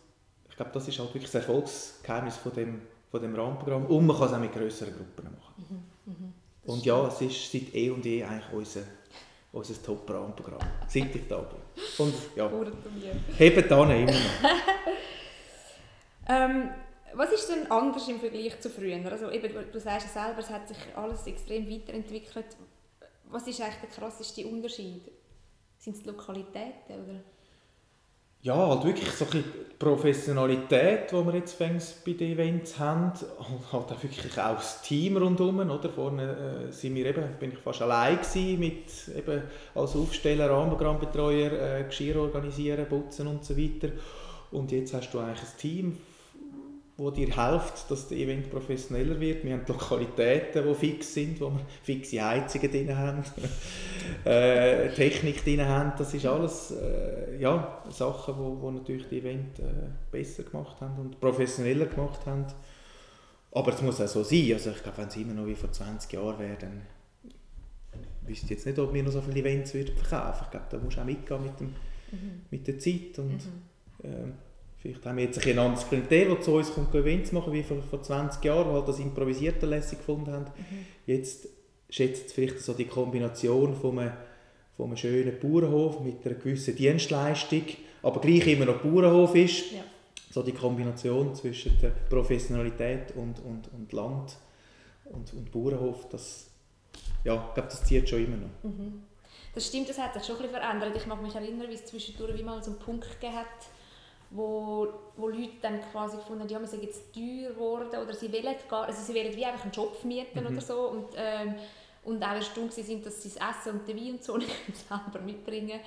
ich 0.48 0.56
glaube, 0.56 0.70
das 0.72 0.88
ist 0.88 0.98
halt 0.98 1.08
wirklich 1.08 1.30
das 1.30 1.46
Erfolgsgeheimnis 1.46 2.36
von 2.36 2.52
dem, 2.52 2.82
von 3.10 3.20
dem 3.20 3.34
Rahmenprogramm 3.34 3.86
und 3.86 4.06
man 4.06 4.16
kann 4.16 4.28
es 4.28 4.34
auch 4.34 4.38
mit 4.38 4.52
größeren 4.52 4.94
Gruppen 4.94 5.36
machen. 5.36 5.84
Mhm, 6.06 6.12
mh. 6.12 6.32
Und 6.64 6.84
ja, 6.84 7.08
es 7.08 7.20
ist 7.20 7.50
seit 7.50 7.74
eh 7.74 7.90
und 7.90 8.04
je 8.04 8.22
eigentlich 8.22 8.52
unser, 8.52 8.82
unser 9.52 9.82
Top-Rahmenprogramm, 9.82 10.60
seit 10.86 11.14
ich 11.14 11.26
da 11.26 11.38
bin. 11.38 11.58
Und 11.98 12.14
ja, 12.36 12.50
hebt 13.38 13.72
an 13.72 13.90
immer 13.90 14.12
noch. 14.12 14.18
ähm, 16.28 16.70
was 17.14 17.32
ist 17.32 17.48
denn 17.48 17.70
anders 17.70 18.06
im 18.08 18.20
Vergleich 18.20 18.60
zu 18.60 18.68
früher? 18.68 19.00
Also 19.10 19.30
eben, 19.30 19.50
du 19.72 19.80
sagst 19.80 20.14
ja 20.14 20.24
selber, 20.24 20.40
es 20.40 20.50
hat 20.50 20.68
sich 20.68 20.76
alles 20.94 21.26
extrem 21.26 21.68
weiterentwickelt. 21.68 22.46
Was 23.24 23.46
ist 23.46 23.60
eigentlich 23.60 23.80
der 23.80 23.88
krasseste 23.88 24.46
Unterschied? 24.46 25.10
Sind 25.78 25.96
es 25.96 26.02
die 26.02 26.08
Lokalitäten? 26.08 27.04
Oder? 27.04 27.20
Ja, 28.42 28.54
halt 28.54 28.85
wirklich 28.85 29.11
so 29.11 29.26
ein 29.33 29.45
Professionalität, 29.78 31.11
die 31.12 31.14
wir 31.14 31.35
jetzt 31.35 31.59
bei 31.59 32.12
den 32.12 32.33
Events 32.33 32.78
haben, 32.78 33.12
und 33.38 33.73
halt 33.73 33.92
auch 33.92 34.02
wirklich 34.02 34.38
auch 34.38 34.57
das 34.57 34.83
Team 34.83 35.16
rundherum, 35.16 35.59
oder? 35.71 35.88
Vorne 35.88 36.66
äh, 36.68 36.73
sind 36.73 36.95
wir 36.95 37.07
eben, 37.07 37.23
bin 37.38 37.52
ich 37.52 37.59
fast 37.59 37.83
allein 37.83 38.16
gewesen, 38.16 38.59
mit 38.59 39.16
eben 39.16 39.42
als 39.75 39.95
Aufsteller, 39.97 40.50
Rahmenprogrammbetreuer, 40.50 41.52
äh, 41.52 41.85
Geschirr 41.85 42.16
organisieren, 42.16 42.87
putzen 42.88 43.28
und 43.28 43.45
so 43.45 43.57
weiter. 43.57 43.92
Und 44.50 44.73
jetzt 44.73 44.95
hast 44.95 45.12
du 45.12 45.18
eigentlich 45.18 45.40
ein 45.40 45.59
Team 45.59 45.99
wo 46.99 47.12
dir 47.12 47.26
hilft, 47.26 47.88
dass 47.90 48.09
das 48.09 48.11
Event 48.11 48.50
professioneller 48.50 49.19
wird. 49.21 49.45
Wir 49.45 49.52
haben 49.52 49.62
Lokalitäten, 49.69 50.67
die 50.67 50.75
fix 50.75 51.14
sind, 51.14 51.40
wo 51.40 51.49
wir 51.50 51.61
fixe 51.85 52.21
Heizungen 52.21 52.71
drin 52.73 52.97
haben, 52.97 53.23
äh, 54.25 54.88
Technik 54.88 55.45
drin 55.45 55.64
haben. 55.64 55.93
Das 55.97 56.12
ist 56.12 56.26
alles 56.26 56.73
äh, 56.73 57.40
ja, 57.40 57.85
Sachen, 57.88 58.35
die 58.35 58.40
wo, 58.40 58.61
wo 58.61 58.71
natürlich 58.73 59.09
die 59.09 59.21
Event 59.21 59.61
äh, 59.61 59.62
besser 60.11 60.43
gemacht 60.43 60.81
haben 60.81 60.99
und 60.99 61.21
professioneller 61.21 61.87
gemacht 61.87 62.26
haben. 62.26 62.47
Aber 63.52 63.73
es 63.73 63.81
muss 63.81 64.00
auch 64.00 64.09
so 64.09 64.25
sein. 64.25 64.50
Also 64.52 64.71
ich 64.71 64.83
glaube, 64.83 64.99
wenn 64.99 65.09
es 65.09 65.17
immer 65.17 65.35
noch 65.35 65.47
wie 65.47 65.55
vor 65.55 65.71
20 65.71 66.12
Jahren 66.12 66.38
wäre, 66.40 66.57
dann 66.59 66.83
wüsste 68.23 68.47
ich 68.47 68.50
jetzt 68.50 68.67
nicht, 68.67 68.78
ob 68.81 68.93
wir 68.93 69.05
noch 69.05 69.12
so 69.12 69.23
viele 69.23 69.38
Events 69.38 69.73
würden 69.73 69.97
verkaufen 69.97 70.47
Ich 70.47 70.50
glaube, 70.50 70.67
da 70.69 70.78
musst 70.78 70.97
du 70.97 71.00
auch 71.00 71.07
mitgehen 71.07 71.43
mit, 71.45 71.61
dem, 71.61 71.67
mhm. 72.11 72.40
mit 72.50 72.67
der 72.67 72.78
Zeit. 72.81 73.17
Und, 73.19 73.38
mhm. 74.02 74.02
äh, 74.02 74.33
vielleicht 74.80 75.04
haben 75.04 75.16
wir 75.16 75.25
jetzt 75.25 75.44
ein, 75.44 75.58
anderes 75.58 75.88
Klientel, 75.88 76.35
das 76.35 76.44
zu 76.44 76.52
uns 76.52 76.73
kommt, 76.73 76.94
Events 76.94 77.32
machen, 77.32 77.52
wie 77.52 77.62
vor, 77.62 77.82
vor 77.82 78.02
20 78.02 78.42
Jahren, 78.44 78.73
halt 78.73 78.88
das 78.88 78.99
improvisierte 78.99 79.66
lässig 79.66 79.99
gefunden 79.99 80.32
haben. 80.32 80.44
Mhm. 80.44 80.87
Jetzt 81.06 81.49
schätzt 81.90 82.26
es 82.26 82.32
vielleicht 82.32 82.61
so 82.61 82.75
die 82.75 82.85
Kombination 82.87 83.75
von 83.75 83.99
einem, 83.99 84.12
von 84.76 84.87
einem 84.87 84.97
schönen 84.97 85.38
Bauernhof 85.40 86.00
mit 86.00 86.25
einer 86.25 86.35
gewissen 86.35 86.76
Dienstleistung, 86.76 87.62
aber 88.02 88.20
gleich 88.20 88.47
immer 88.47 88.66
noch 88.66 88.82
Bauernhof 88.82 89.35
ist. 89.35 89.73
Ja 89.73 89.85
so 90.30 90.42
die 90.42 90.52
Kombination 90.52 91.35
zwischen 91.35 91.78
der 91.80 91.90
Professionalität 91.90 93.12
und, 93.16 93.40
und, 93.40 93.73
und 93.73 93.92
Land 93.92 94.37
und, 95.06 95.32
und 95.32 95.50
Bauernhof, 95.50 96.08
das, 96.11 96.50
ja, 97.25 97.35
ich 97.35 97.54
glaube, 97.54 97.68
das 97.68 97.85
zieht 97.85 98.08
schon 98.08 98.25
immer 98.25 98.37
noch. 98.37 98.62
Mhm. 98.62 99.02
Das 99.54 99.66
stimmt, 99.66 99.88
das 99.88 99.99
hat 99.99 100.14
sich 100.14 100.25
schon 100.25 100.37
ein 100.37 100.42
bisschen 100.42 100.61
verändert. 100.61 100.97
Ich 100.97 101.06
mag 101.06 101.23
mich 101.23 101.35
erinnern, 101.35 101.68
wie 101.68 101.75
es 101.75 101.85
zwischendurch 101.85 102.38
wie 102.38 102.42
mal 102.42 102.62
so 102.62 102.70
einen 102.70 102.78
Punkt 102.78 103.11
gegeben 103.14 103.37
hat, 103.37 103.47
wo, 104.30 104.88
wo 105.16 105.28
Leute 105.28 105.56
dann 105.62 105.80
quasi 105.90 106.16
gefunden 106.16 106.42
haben, 106.42 106.50
ja, 106.50 106.61
wir 106.61 106.66
sind 106.66 106.82
jetzt 106.82 107.12
teuer 107.14 107.50
geworden 107.50 108.02
oder 108.02 108.12
sie 108.12 108.32
wollen 108.32 108.54
gar, 108.68 108.85
also 108.85 109.00
sie 109.00 109.14
wollen 109.14 109.35
wie 109.35 109.44
einfach 109.44 109.64
einen 109.64 109.73
Job 109.73 110.04
mieten 110.04 110.40
mhm. 110.40 110.47
oder 110.47 110.61
so 110.61 110.88
und, 110.90 111.06
ähm, 111.16 111.54
und 112.04 112.23
auch 112.23 112.35
erstaunt 112.35 112.73
sind, 112.73 113.04
dass 113.04 113.23
sie 113.23 113.30
das 113.30 113.56
Essen 113.56 113.78
und 113.78 113.88
den 113.88 113.97
Wein 113.97 114.12
und 114.12 114.25
so 114.25 114.37
nicht 114.37 114.52
selber 114.88 115.25
mitbringen 115.25 115.80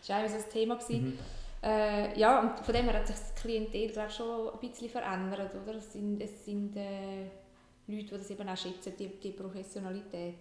Das 0.00 0.08
war 0.08 0.24
auch 0.24 0.28
so 0.28 0.36
ein 0.36 0.50
Thema. 0.50 0.78
Mhm. 0.88 1.18
Äh, 1.62 2.18
ja, 2.18 2.40
und 2.40 2.60
von 2.60 2.74
dem 2.74 2.86
her 2.86 2.94
hat 2.94 3.06
sich 3.06 3.16
das 3.16 3.34
Klientel 3.34 3.88
glaube 3.90 4.10
schon 4.10 4.48
ein 4.48 4.58
bisschen 4.58 4.88
verändert, 4.88 5.52
oder? 5.54 5.76
Es 5.76 5.92
sind, 5.92 6.20
es 6.20 6.44
sind 6.44 6.76
äh, 6.76 7.24
Leute, 7.86 8.04
die 8.04 8.10
das 8.10 8.30
eben 8.30 8.48
auch 8.48 8.56
schätzen, 8.56 8.94
die, 8.98 9.08
die 9.20 9.30
Professionalität. 9.30 10.40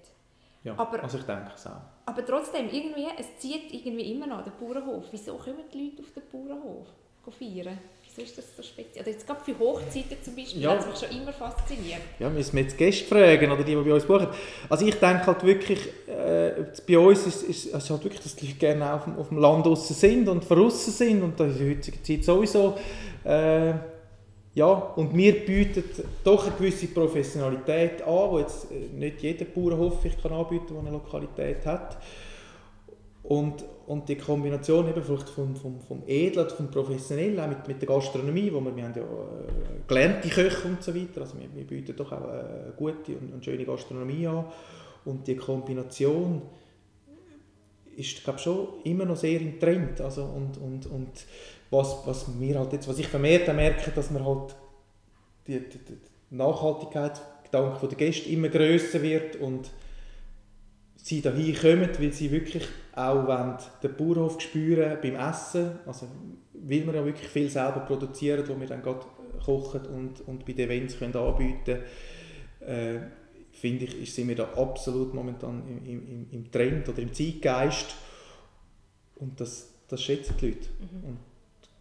Ja, 0.64 0.78
aber, 0.78 1.04
also 1.04 1.18
ich 1.18 1.24
denke 1.26 1.52
es 1.54 1.68
auch. 1.68 1.82
Aber 2.06 2.26
trotzdem, 2.26 2.70
irgendwie, 2.72 3.08
es 3.18 3.38
zieht 3.38 3.72
irgendwie 3.74 4.14
immer 4.14 4.28
noch 4.28 4.44
den 4.44 4.54
Bauernhof. 4.60 5.06
Wieso 5.12 5.36
kommen 5.38 5.64
die 5.72 5.90
Leute 5.90 6.04
auf 6.04 6.12
den 6.12 6.24
Bauernhof 6.32 6.88
feiern? 7.30 7.78
Wieso 8.04 8.22
ist 8.24 8.38
das 8.38 8.46
so 8.58 8.64
speziell? 8.64 9.04
Oder 9.04 9.12
jetzt 9.12 9.26
gerade 9.26 9.42
für 9.42 9.58
Hochzeiten 9.58 10.18
zum 10.22 10.36
Beispiel, 10.36 10.62
ja. 10.62 10.72
hat 10.72 10.80
es 10.80 10.88
mich 10.88 11.10
schon 11.10 11.22
immer 11.22 11.32
fasziniert. 11.32 12.02
Ja, 12.20 12.30
müssen 12.30 12.56
wir 12.56 12.64
jetzt 12.64 12.78
Gäste 12.78 13.06
fragen, 13.06 13.52
oder 13.52 13.64
die, 13.64 13.76
die 13.76 13.82
bei 13.82 13.94
uns 13.94 14.06
buchen. 14.06 14.28
Also 14.68 14.86
ich 14.86 14.96
denke 14.96 15.28
halt 15.28 15.44
wirklich, 15.44 15.80
äh, 16.08 16.66
bei 16.88 16.98
uns 16.98 17.26
ist, 17.26 17.44
ist 17.44 17.74
es 17.74 17.90
halt 17.90 18.04
wirklich, 18.04 18.22
dass 18.22 18.36
die 18.36 18.48
Leute 18.48 18.58
gerne 18.58 18.94
auf, 18.94 19.08
auf 19.18 19.30
dem 19.30 19.38
Land 19.38 19.66
draußen 19.66 19.96
sind 19.96 20.28
und 20.28 20.44
verrissen 20.44 20.92
sind 20.92 21.24
und 21.24 21.40
das 21.40 21.52
ist 21.52 21.60
in 21.60 21.68
der 21.68 21.78
heutigen 21.78 22.04
Zeit 22.04 22.24
sowieso. 22.24 22.78
Äh, 23.24 23.74
ja, 24.54 24.68
und 24.68 25.16
wir 25.16 25.46
bieten 25.46 25.84
doch 26.26 26.46
eine 26.46 26.56
gewisse 26.56 26.88
Professionalität 26.88 28.02
an, 28.02 28.32
die 28.32 28.40
jetzt 28.40 28.72
äh, 28.72 28.76
nicht 28.94 29.22
jeder 29.22 29.46
Bauernhof 29.46 30.04
kann 30.22 30.34
anbieten 30.34 30.68
kann, 30.68 30.76
der 30.76 30.88
eine 30.88 30.92
Lokalität 30.92 31.66
hat. 31.66 31.98
Und, 33.24 33.64
und 33.86 34.10
die 34.10 34.16
Kombination 34.16 34.90
eben 34.90 35.04
vom, 35.04 35.56
vom, 35.56 35.80
vom 35.80 36.04
Edlen, 36.08 36.50
vom 36.50 36.72
Professionellen, 36.72 37.40
auch 37.40 37.48
mit, 37.48 37.68
mit 37.68 37.82
der 37.82 37.88
Gastronomie, 37.88 38.52
wo 38.52 38.60
wir, 38.62 38.76
wir 38.76 38.84
haben 38.84 38.96
ja 38.96 39.04
äh, 39.04 39.88
gelernte 39.88 40.28
Köche 40.30 40.68
und 40.68 40.82
so 40.82 40.96
weiter, 40.96 41.22
also 41.22 41.38
wir, 41.40 41.48
wir 41.54 41.66
bieten 41.66 41.96
doch 41.96 42.12
auch 42.12 42.24
eine 42.24 42.74
gute 42.76 43.16
und, 43.18 43.32
und 43.32 43.46
schöne 43.46 43.64
Gastronomie 43.64 44.26
an. 44.26 44.46
Und 45.06 45.28
die 45.28 45.36
Kombination 45.36 46.42
ist, 47.96 48.24
glaube 48.24 48.40
schon 48.40 48.68
immer 48.84 49.06
noch 49.06 49.18
sehr 49.18 49.40
im 49.40 49.60
Trend. 49.60 50.02
Also, 50.02 50.24
und, 50.24 50.58
und, 50.58 50.88
und 50.88 51.26
was, 51.70 51.98
was, 52.06 52.40
wir 52.40 52.60
halt 52.60 52.74
jetzt, 52.74 52.88
was 52.88 53.00
ich 53.00 53.08
vermehrt 53.08 53.48
merke, 53.54 53.92
dass 53.92 54.12
man 54.12 54.26
halt 54.26 54.56
die, 55.48 55.60
die, 55.60 55.78
die 55.78 55.98
Nachhaltigkeitsgedanke 56.36 57.88
der 57.88 57.98
Gäste 57.98 58.30
immer 58.30 58.50
größer 58.50 59.02
wird 59.02 59.36
und 59.38 59.72
sie 60.96 61.22
dahin 61.22 61.56
kommen, 61.56 61.90
weil 62.00 62.14
sie 62.14 62.32
wirklich 62.32 62.68
auch 62.96 63.28
wollen, 63.28 63.58
den 63.82 63.96
Bauernhof 63.96 64.40
spüren 64.42 64.98
beim 65.02 65.16
Essen, 65.16 65.80
also 65.86 66.08
weil 66.54 66.86
wir 66.86 66.94
ja 66.94 67.06
wirklich 67.06 67.30
viel 67.30 67.50
selber 67.50 67.82
produzieren, 67.82 68.48
wo 68.48 68.60
wir 68.60 68.68
dann 68.68 68.82
gerade 68.82 69.06
kochen 69.44 69.86
und, 69.88 70.22
und 70.28 70.46
bei 70.46 70.54
den 70.54 70.70
Events 70.70 70.98
können 70.98 71.16
anbieten 71.16 71.80
können, 72.60 72.70
äh, 72.70 73.00
finde 73.52 73.86
ich, 73.86 74.14
sind 74.14 74.28
wir 74.28 74.36
da 74.36 74.46
absolut 74.56 75.14
momentan 75.14 75.64
im, 75.68 75.86
im, 75.86 76.28
im 76.32 76.52
Trend 76.52 76.88
oder 76.90 77.00
im 77.00 77.14
Zeitgeist 77.14 77.96
und 79.16 79.40
das, 79.40 79.70
das 79.88 80.02
schätzen 80.02 80.36
die 80.40 80.48
Leute. 80.48 80.70
Mhm. 80.80 81.10
Und 81.10 81.18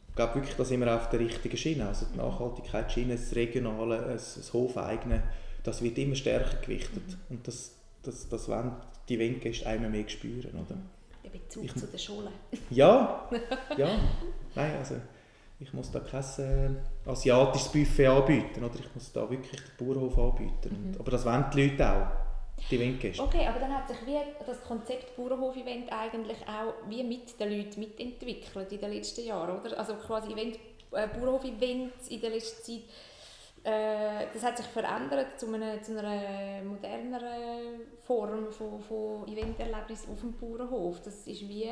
ich 0.08 0.14
glaube 0.16 0.34
wirklich, 0.36 0.56
da 0.56 0.64
sind 0.64 0.80
wir 0.80 0.94
auf 0.94 1.08
der 1.10 1.20
richtigen 1.20 1.56
Schiene, 1.56 1.86
also 1.86 2.06
die 2.12 2.18
Nachhaltigkeitsschiene, 2.18 3.14
das 3.14 3.34
Regionale, 3.34 4.04
das, 4.12 4.34
das 4.34 4.52
Hofeigene, 4.52 5.22
das 5.62 5.82
wird 5.82 5.98
immer 5.98 6.14
stärker 6.14 6.56
gewichtet 6.58 7.06
mhm. 7.06 7.36
und 7.36 7.48
das, 7.48 7.76
das, 8.02 8.28
das 8.28 8.48
wollen 8.48 8.72
die 9.08 9.16
Eventgäste 9.16 9.66
einmal 9.66 9.90
mehr 9.90 10.08
spüren. 10.08 10.52
Oder? 10.54 10.78
Der 11.32 11.38
Bezug 11.38 11.64
ich, 11.64 11.74
zu 11.74 11.86
der 11.86 11.98
Schule. 11.98 12.30
Ja, 12.70 13.28
ja. 13.76 13.88
Nein, 14.54 14.76
also 14.78 14.96
ich 15.60 15.72
muss 15.74 15.90
da 15.90 16.00
kein 16.00 16.22
äh, 16.38 17.08
asiatisches 17.08 17.68
Buffet 17.68 18.06
anbieten. 18.06 18.64
Oder 18.64 18.74
ich 18.76 18.94
muss 18.94 19.12
da 19.12 19.28
wirklich 19.28 19.60
den 19.60 19.86
Bauernhof 19.86 20.18
anbieten. 20.18 20.92
Mhm. 20.92 20.96
aber 20.98 21.10
das 21.10 21.24
wollen 21.24 21.44
die 21.52 21.68
Leute 21.68 21.90
auch. 21.90 22.06
Die 22.70 22.76
Eventgäste. 22.76 23.22
Okay, 23.22 23.46
aber 23.46 23.58
dann 23.58 23.74
hat 23.74 23.88
sich 23.88 23.96
wie 24.06 24.18
das 24.46 24.62
Konzept 24.62 25.16
Bauernhof-Event 25.16 25.90
eigentlich 25.90 26.38
auch 26.46 26.74
wie 26.88 27.02
mit 27.02 27.38
den 27.40 27.56
Leuten 27.56 27.80
mitentwickelt 27.80 28.72
in 28.72 28.80
den 28.80 28.92
letzten 28.92 29.24
Jahren, 29.24 29.58
oder? 29.58 29.78
Also 29.78 29.94
quasi 29.94 30.32
Event, 30.32 30.56
äh, 30.92 31.08
Bauernhof-Events 31.08 32.08
in 32.08 32.20
der 32.20 32.30
letzten 32.30 32.62
Zeit 32.62 32.82
äh, 33.62 34.26
das 34.32 34.42
hat 34.42 34.56
sich 34.56 34.66
verändert 34.66 35.38
zu 35.38 35.52
einer, 35.52 35.82
zu 35.82 35.98
einer 35.98 36.62
moderneren 36.62 37.80
Form 38.02 38.50
von, 38.50 38.80
von 38.80 39.28
Eventerlebnis 39.28 40.08
auf 40.10 40.20
dem 40.20 40.32
Bauernhof. 40.32 41.00
Das 41.02 41.26
ist 41.26 41.42
wie, 41.42 41.70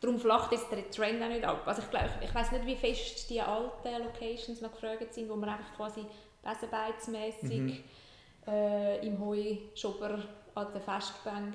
darum 0.00 0.18
flacht 0.18 0.52
jetzt 0.52 0.70
der 0.70 0.88
Trend 0.90 1.22
auch 1.22 1.28
nicht 1.28 1.44
ab. 1.44 1.62
Also 1.66 1.82
ich, 1.82 1.90
glaube, 1.90 2.10
ich 2.22 2.32
weiß 2.32 2.52
nicht, 2.52 2.66
wie 2.66 2.76
fest 2.76 3.28
die 3.30 3.40
alten 3.40 4.02
Locations 4.04 4.60
noch 4.60 4.70
gefragt 4.72 5.12
sind, 5.12 5.28
wo 5.28 5.34
man 5.34 5.48
einfach 5.48 5.74
quasi 5.74 6.06
besenbeizmässig 6.42 7.60
mhm. 7.60 7.82
äh, 8.46 9.04
im 9.04 9.18
Heuschober 9.18 10.22
an 10.54 10.66
der 10.72 10.80
Festbank 10.80 11.54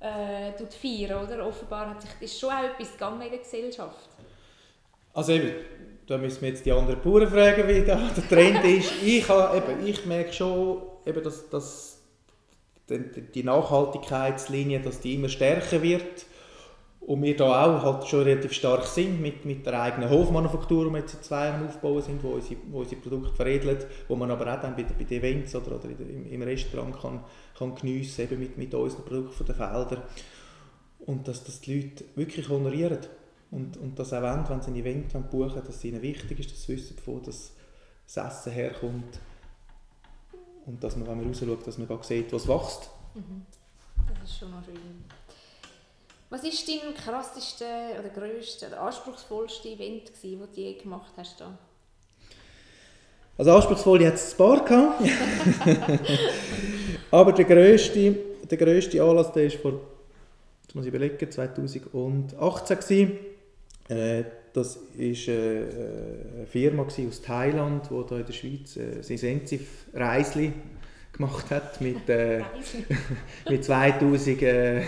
äh, 0.00 0.52
feiern, 0.66 1.24
oder? 1.24 1.46
Offenbar 1.46 1.90
hat 1.90 2.02
sich, 2.02 2.10
ist 2.20 2.40
schon 2.40 2.50
auch 2.50 2.64
etwas 2.64 2.92
gegangen 2.92 3.22
in 3.22 3.30
der 3.30 3.38
Gesellschaft. 3.38 4.08
Also 5.14 5.32
eben, 5.32 5.54
da 6.08 6.16
müssen 6.16 6.40
wir 6.40 6.48
jetzt 6.48 6.64
die 6.64 6.72
anderen 6.72 7.00
Bauern 7.02 7.28
fragen, 7.28 7.68
wie 7.68 7.84
da 7.84 8.10
der 8.16 8.28
Trend 8.28 8.64
ist. 8.64 8.92
Ich, 9.04 9.28
habe, 9.28 9.58
eben, 9.58 9.86
ich 9.86 10.06
merke 10.06 10.32
schon, 10.32 10.78
eben, 11.04 11.22
dass, 11.22 11.48
dass 11.50 11.98
die 12.88 13.42
Nachhaltigkeitslinie 13.42 14.80
dass 14.80 15.00
die 15.00 15.14
immer 15.14 15.28
stärker 15.28 15.82
wird. 15.82 16.24
Und 17.00 17.22
wir 17.22 17.36
da 17.36 17.64
auch 17.64 17.82
halt 17.82 18.06
schon 18.06 18.22
relativ 18.22 18.52
stark 18.52 18.84
sind 18.84 19.20
mit, 19.20 19.44
mit 19.44 19.64
der 19.64 19.80
eigenen 19.80 20.10
Hofmanufaktur, 20.10 20.86
die 20.86 20.90
wir 20.90 20.98
jetzt 20.98 21.12
seit 21.12 21.24
zwei 21.24 21.46
Jahren 21.46 21.66
aufbauen 21.66 22.02
sind, 22.02 22.22
wo 22.22 22.30
unsere, 22.30 22.60
wo 22.70 22.80
unsere 22.80 23.00
Produkte 23.00 23.34
veredelt, 23.34 23.86
wo 24.08 24.16
man 24.16 24.30
aber 24.30 24.52
auch 24.52 24.60
dann 24.60 24.76
bei, 24.76 24.84
bei 24.84 25.04
den 25.04 25.18
Events 25.18 25.54
oder, 25.54 25.76
oder 25.76 25.88
im, 25.88 26.30
im 26.30 26.42
Restaurant 26.42 27.00
kann, 27.00 27.20
kann 27.58 27.74
geniessen, 27.74 28.24
eben 28.24 28.38
mit, 28.38 28.58
mit 28.58 28.74
unseren 28.74 29.04
Produkten 29.04 29.32
von 29.32 29.46
den 29.46 29.54
Feldern. 29.54 30.02
Und 31.00 31.28
dass 31.28 31.44
das 31.44 31.60
die 31.60 31.80
Leute 31.80 32.04
wirklich 32.14 32.48
honorieren 32.48 32.98
und, 33.50 33.76
und 33.76 33.98
das 33.98 34.12
auch 34.12 34.22
wollen, 34.22 34.48
wenn 34.48 34.60
sie 34.60 34.70
ein 34.70 34.76
Event 34.76 35.12
buchen 35.12 35.32
wollen, 35.32 35.64
dass 35.66 35.76
es 35.76 35.84
ihnen 35.84 36.02
wichtig 36.02 36.38
ist, 36.38 36.50
dass 36.50 36.62
sie 36.64 36.76
wissen, 36.76 36.96
wo 37.06 37.18
das, 37.18 37.52
Essen 38.06 38.52
herkommt 38.52 39.20
und 40.66 40.82
dass 40.82 40.96
man, 40.96 41.08
wenn 41.08 41.18
man 41.18 41.26
rausschaut, 41.28 41.66
dass 41.66 41.78
man 41.78 42.02
sieht, 42.02 42.32
was 42.32 42.48
wächst. 42.48 42.90
Mhm. 43.14 43.44
Das 44.20 44.30
ist 44.30 44.38
schon 44.38 44.50
noch 44.50 44.64
schön. 44.64 45.04
Was 46.30 46.42
war 46.42 46.50
dein 46.50 46.94
krasseste 46.94 47.64
oder 47.98 48.08
grösste 48.10 48.66
oder 48.66 48.82
anspruchsvollste 48.82 49.68
Event, 49.68 50.10
das 50.10 50.20
du 50.20 50.60
je 50.60 50.74
gemacht 50.74 51.12
hast? 51.16 51.40
Da? 51.40 51.58
Also 53.38 53.52
anspruchsvoll 53.52 54.04
hat 54.04 54.14
es 54.14 54.32
ein 54.32 54.36
paar 54.36 54.64
gehabt. 54.64 55.02
Aber 57.10 57.32
der 57.32 57.44
grösste, 57.44 58.12
der 58.50 58.58
grösste 58.58 59.02
Anlass, 59.02 59.32
der 59.32 59.44
ist 59.44 59.56
vor, 59.56 59.80
jetzt 60.64 60.74
muss 60.74 60.84
ich 60.84 60.92
überlegen, 60.92 61.30
2018 61.30 62.78
gewesen. 62.78 63.18
Äh, 63.88 64.24
das 64.52 64.76
war 64.76 65.00
äh, 65.00 65.62
eine 66.36 66.46
Firma 66.46 66.82
aus 66.84 67.22
Thailand, 67.22 67.88
die 67.90 67.94
hier 67.94 68.18
in 68.18 68.26
der 68.26 68.32
Schweiz 68.32 68.76
äh, 68.76 68.96
ein 68.96 69.18
Sensiv-Reisli 69.18 70.52
gemacht 71.12 71.50
hat 71.50 71.80
mit, 71.80 72.08
äh, 72.08 72.42
mit 73.48 73.64
2000 73.64 74.42
äh, 74.42 74.82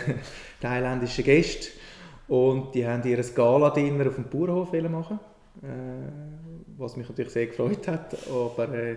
thailändischen 0.60 1.24
Gästen. 1.24 1.68
Und 2.28 2.74
die 2.74 2.86
haben 2.86 3.02
ihr 3.08 3.22
Gala-Dinner 3.22 4.06
auf 4.08 4.14
dem 4.14 4.24
Bauernhof 4.24 4.72
machen. 4.72 5.18
was 6.78 6.96
mich 6.96 7.08
natürlich 7.08 7.32
sehr 7.32 7.46
gefreut 7.46 7.88
hat, 7.88 8.16
aber 8.30 8.72
äh, 8.72 8.96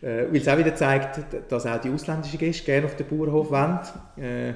weil 0.00 0.36
es 0.36 0.48
auch 0.48 0.58
wieder 0.58 0.74
zeigt, 0.74 1.20
dass 1.48 1.66
auch 1.66 1.80
die 1.80 1.90
ausländischen 1.90 2.38
Gäste 2.38 2.64
gerne 2.64 2.86
auf 2.86 2.96
den 2.96 3.06
Bauernhof 3.06 3.50
wollen. 3.50 3.78
Äh, 4.16 4.54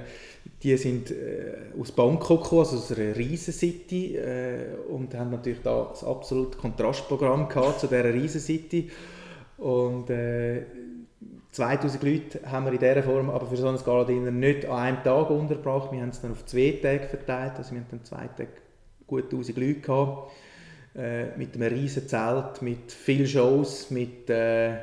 die 0.65 0.77
sind 0.77 1.11
äh, 1.11 1.55
aus 1.79 1.93
Bangkok 1.93 2.43
gekommen, 2.43 2.61
also 2.63 2.77
aus 2.79 2.93
einer 2.93 3.15
riesen 3.15 3.53
City 3.53 4.17
äh, 4.17 4.75
und 4.89 5.15
haben 5.15 5.31
natürlich 5.31 5.61
da 5.63 5.89
das 5.91 6.03
absolute 6.03 6.59
Kontrastprogramm 6.59 7.49
gehabt 7.49 7.81
zu 7.81 7.87
dieser 7.87 8.13
riesen 8.13 8.41
City 8.41 8.91
und 9.59 10.11
2000 11.55 12.03
Leute 12.03 12.41
haben 12.51 12.67
wir 12.67 12.73
in 12.73 12.81
dieser 12.81 13.05
Form 13.05 13.31
aber 13.31 13.47
für 13.47 13.57
so 13.57 13.69
einen 13.69 13.79
Galadiner 13.79 14.33
nicht 14.33 14.67
an 14.67 14.77
einem 14.77 15.03
Tag 15.05 15.31
untergebracht. 15.31 15.93
Wir 15.93 16.01
haben 16.01 16.09
es 16.09 16.21
dann 16.21 16.33
auf 16.33 16.45
zwei 16.47 16.81
Tage 16.83 17.07
verteilt. 17.07 17.53
Also 17.57 17.73
wir 17.73 17.81
haben 17.81 17.87
dann 17.93 18.05
zwei 18.05 18.27
Tage 18.27 18.49
gut 19.07 19.25
1000 19.25 19.57
Leute 19.57 19.81
gehabt. 19.81 20.33
Äh, 20.97 21.37
mit 21.37 21.55
einem 21.55 21.73
riesen 21.73 22.09
Zelt, 22.09 22.61
mit 22.61 22.91
vielen 22.91 23.27
Shows, 23.27 23.91
mit 23.91 24.29
äh, 24.31 24.75
äh 24.75 24.81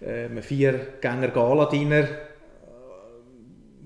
einem 0.00 0.42
viergänger 0.42 1.28
Galadiner. 1.28 2.00
Äh, 2.00 2.27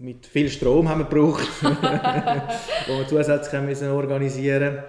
mit 0.03 0.27
viel 0.27 0.49
Strom 0.49 0.89
haben 0.89 1.01
wir 1.01 1.05
gebraucht, 1.05 1.49
wo 1.63 2.99
wir 2.99 3.07
zusätzlich 3.09 3.63
müssen 3.63 3.89
organisieren. 3.89 4.83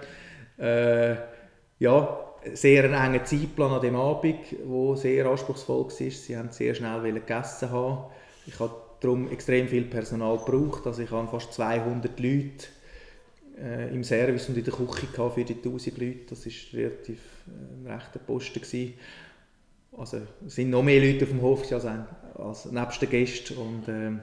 Äh, 0.58 1.14
ja, 1.78 2.20
sehr 2.52 2.84
einen 2.84 2.94
engen 2.94 3.24
Zeitplan 3.24 3.72
an 3.72 3.80
dem 3.80 3.96
Abend, 3.96 4.40
der 4.50 4.96
sehr 4.96 5.26
anspruchsvoll 5.26 5.84
war. 5.84 5.90
Sie 5.90 6.36
haben 6.36 6.50
sehr 6.50 6.74
schnell 6.74 7.12
gegessen 7.12 7.70
haben. 7.70 8.10
Ich 8.46 8.58
habe 8.58 8.74
darum 9.00 9.30
extrem 9.30 9.68
viel 9.68 9.84
Personal 9.84 10.38
gebraucht. 10.38 10.86
Also 10.86 11.02
ich 11.02 11.10
habe 11.10 11.28
fast 11.28 11.52
200 11.54 12.18
Leute 12.18 12.66
äh, 13.62 13.94
im 13.94 14.02
Service 14.02 14.48
und 14.48 14.58
in 14.58 14.64
der 14.64 14.74
Küche 14.74 15.06
für 15.30 15.44
die 15.44 15.54
1000 15.54 15.96
Leute. 15.98 16.18
Das 16.30 16.44
war 16.44 16.52
relativ 16.80 17.20
äh, 17.46 17.88
ein 17.88 17.92
rechter 17.92 18.18
Posten. 18.18 18.60
Gewesen. 18.60 18.94
Also 19.96 20.18
es 20.44 20.56
sind 20.56 20.70
noch 20.70 20.82
mehr 20.82 21.00
Leute 21.00 21.24
auf 21.24 21.30
dem 21.30 21.40
Hof 21.40 21.72
als, 21.72 21.84
als 21.84 22.64
nebst 22.72 23.00
den 23.00 23.10
Gästen. 23.10 23.56
Und, 23.56 23.88
äh, 23.88 24.18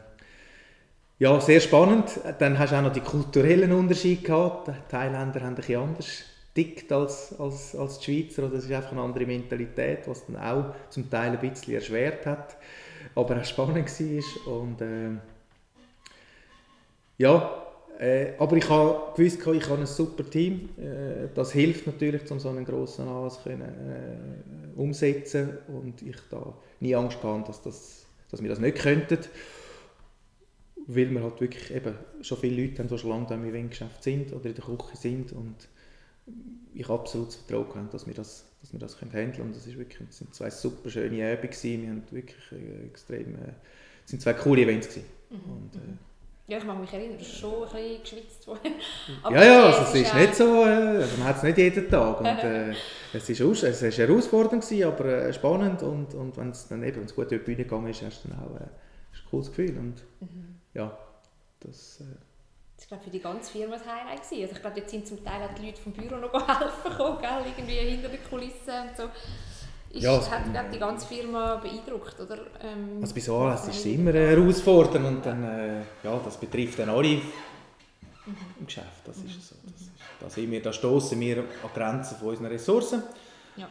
ja, 1.21 1.39
sehr 1.39 1.59
spannend. 1.59 2.19
Dann 2.39 2.57
hast 2.57 2.71
du 2.71 2.77
auch 2.77 2.81
noch 2.81 2.91
die 2.91 2.99
kulturellen 2.99 3.71
Unterschiede 3.73 4.23
gehabt. 4.23 4.69
Die 4.69 4.89
Thailänder 4.89 5.41
haben 5.41 5.49
ein 5.49 5.55
bisschen 5.55 5.79
anders 5.79 6.23
tickt 6.55 6.91
als, 6.91 7.39
als, 7.39 7.75
als 7.75 7.99
die 7.99 8.23
Schweizer. 8.23 8.51
Es 8.51 8.65
ist 8.65 8.71
einfach 8.71 8.93
eine 8.93 9.01
andere 9.01 9.27
Mentalität, 9.27 9.99
was 10.07 10.25
dann 10.25 10.37
auch 10.37 10.73
zum 10.89 11.11
Teil 11.11 11.33
ein 11.33 11.39
bisschen 11.39 11.75
erschwert 11.75 12.25
hat. 12.25 12.57
Aber 13.13 13.37
auch 13.37 13.45
spannend 13.45 13.87
war. 13.87 14.53
Und, 14.61 14.81
äh, 14.81 15.11
ja, 17.19 17.67
äh, 17.99 18.31
aber 18.39 18.57
ich 18.57 18.67
habe 18.67 19.13
gewusst, 19.15 19.45
ich 19.45 19.69
habe 19.69 19.79
ein 19.79 19.85
super 19.85 20.27
Team. 20.27 20.69
Äh, 20.79 21.27
das 21.35 21.51
hilft 21.51 21.85
natürlich, 21.85 22.31
um 22.31 22.39
so 22.39 22.49
einen 22.49 22.65
grossen 22.65 23.07
Anlass 23.07 23.43
können, 23.43 23.61
äh, 23.61 24.79
umsetzen 24.79 25.59
und 25.67 26.01
ich 26.01 26.17
da 26.31 26.51
nie 26.79 26.95
Angst 26.95 27.23
hatte, 27.23 27.43
dass, 27.45 27.61
das, 27.61 28.05
dass 28.31 28.41
wir 28.41 28.49
das 28.49 28.59
nicht 28.59 28.79
könnten. 28.79 29.19
Weil 30.87 31.11
wir 31.11 31.23
halt 31.23 31.39
wirklich 31.39 31.73
eben 31.73 31.95
schon 32.21 32.37
viele 32.37 32.61
Leute 32.61 32.79
haben, 32.79 32.89
die 32.89 32.97
schon 32.97 33.09
lange 33.09 33.33
im 33.33 33.45
Eventgeschäft 33.45 34.03
sind 34.03 34.33
oder 34.33 34.45
in 34.45 34.55
der 34.55 34.63
Küche 34.63 34.97
sind 34.97 35.31
und 35.31 35.55
ich 36.73 36.89
absolut 36.89 37.33
Vertrauen 37.33 37.75
habe, 37.75 37.89
dass 37.91 38.07
wir 38.07 38.13
das, 38.13 38.45
dass 38.61 38.71
wir 38.71 38.79
das 38.79 38.97
können 38.97 39.11
handeln 39.11 39.33
können. 39.33 39.47
Und 39.47 39.55
das 39.55 39.67
ist 39.67 39.77
wirklich, 39.77 40.07
das 40.07 40.17
sind 40.17 40.33
zwei 40.33 40.49
super 40.49 40.89
schöne 40.89 41.23
Abende 41.25 41.47
gewesen. 41.47 41.81
Wir 41.81 41.89
haben 41.89 42.03
wirklich 42.11 42.51
äh, 42.51 42.85
extrem, 42.87 43.35
äh, 43.35 43.53
es 44.05 44.11
sind 44.11 44.21
zwei 44.21 44.33
coole 44.33 44.61
Events 44.61 44.87
gewesen. 44.87 45.05
Mhm. 45.29 45.51
Und, 45.51 45.75
äh, 45.75 45.97
ja, 46.47 46.57
ich 46.57 46.65
mag 46.65 46.81
mich 46.81 46.91
erinnern, 46.91 47.17
du 47.17 47.23
hast 47.23 47.37
schon 47.37 47.63
ein 47.63 47.69
bisschen 47.69 48.01
geschwitzt 48.01 48.47
ja, 49.31 49.43
ja, 49.43 49.65
also 49.67 49.83
es 49.83 50.05
ist, 50.05 50.13
nicht 50.13 50.35
so, 50.35 50.65
äh, 50.65 50.97
also 50.97 51.17
man 51.17 51.27
hat 51.27 51.37
es 51.37 51.43
nicht 51.43 51.57
jeden 51.57 51.89
Tag. 51.89 52.19
Und, 52.19 52.25
äh, 52.25 52.71
es 53.13 53.39
war 53.39 53.47
aus, 53.47 53.63
es 53.63 53.81
ist 53.81 53.97
herausfordernd, 53.97 54.63
gewesen, 54.63 54.83
aber 54.85 55.05
äh, 55.05 55.33
spannend 55.33 55.81
und, 55.83 56.13
und 56.13 56.35
wenn 56.37 56.49
es 56.49 56.67
dann 56.67 56.83
eben 56.83 56.97
wenn's 56.97 57.15
gut 57.15 57.31
durch 57.31 57.41
die 57.41 57.45
Bühne 57.45 57.63
gegangen 57.63 57.87
ist, 57.87 58.01
hast 58.01 58.25
du 58.25 58.29
dann 58.29 58.39
auch 58.39 58.59
ein 58.59 58.69
cooles 59.29 59.47
Gefühl. 59.47 59.77
Und, 59.77 59.95
mhm. 60.19 60.60
Ja, 60.73 60.97
das, 61.59 62.01
äh, 62.01 62.05
das 62.77 62.89
war 62.89 62.99
für 62.99 63.09
die 63.09 63.19
ganze 63.19 63.51
Firma 63.51 63.75
ein 63.75 63.81
Highlight. 63.81 64.23
Gewesen. 64.23 64.41
Also 64.43 64.55
ich 64.55 64.61
glaube, 64.61 64.79
dort 64.79 64.89
sind 64.89 65.07
zum 65.07 65.23
Teil 65.23 65.43
auch 65.43 65.53
die 65.53 65.65
Leute 65.67 65.81
vom 65.81 65.91
Büro 65.93 66.15
noch 66.15 66.33
helfen 66.47 66.91
gekommen, 66.91 67.21
gell? 67.21 67.45
irgendwie 67.45 67.75
hinter 67.75 68.09
den 68.09 68.23
Kulissen 68.23 68.89
und 68.89 68.97
so. 68.97 69.03
Ist, 69.93 70.03
ja, 70.03 70.31
hat 70.31 70.51
glaub, 70.51 70.71
die 70.71 70.79
ganze 70.79 71.05
Firma 71.05 71.55
beeindruckt, 71.57 72.17
oder? 72.19 72.37
Ähm, 72.61 72.99
also 73.01 73.13
bei 73.13 73.19
so 73.19 73.37
Anlässen 73.37 73.71
ist 73.71 73.79
es 73.79 73.85
immer 73.85 74.11
eine 74.11 74.27
Herausforderung 74.27 75.05
und 75.05 75.25
dann, 75.25 75.43
äh, 75.43 75.81
ja, 76.01 76.17
das 76.23 76.37
betrifft 76.37 76.79
dann 76.79 76.89
alle 76.89 77.09
mhm. 77.09 77.23
im 78.57 78.65
Geschäft, 78.65 78.87
das 79.05 79.17
mhm. 79.17 79.25
ist 79.25 79.49
so. 79.49 79.55
Das 79.65 79.81
ist, 79.81 79.91
da, 80.21 80.29
sind 80.29 80.49
wir, 80.49 80.61
da 80.61 80.71
stoßen 80.71 81.19
wir 81.19 81.39
an 81.39 81.69
Grenzen 81.73 82.15
von 82.17 82.29
unseren 82.29 82.47
Ressourcen, 82.47 83.03
ja. 83.57 83.67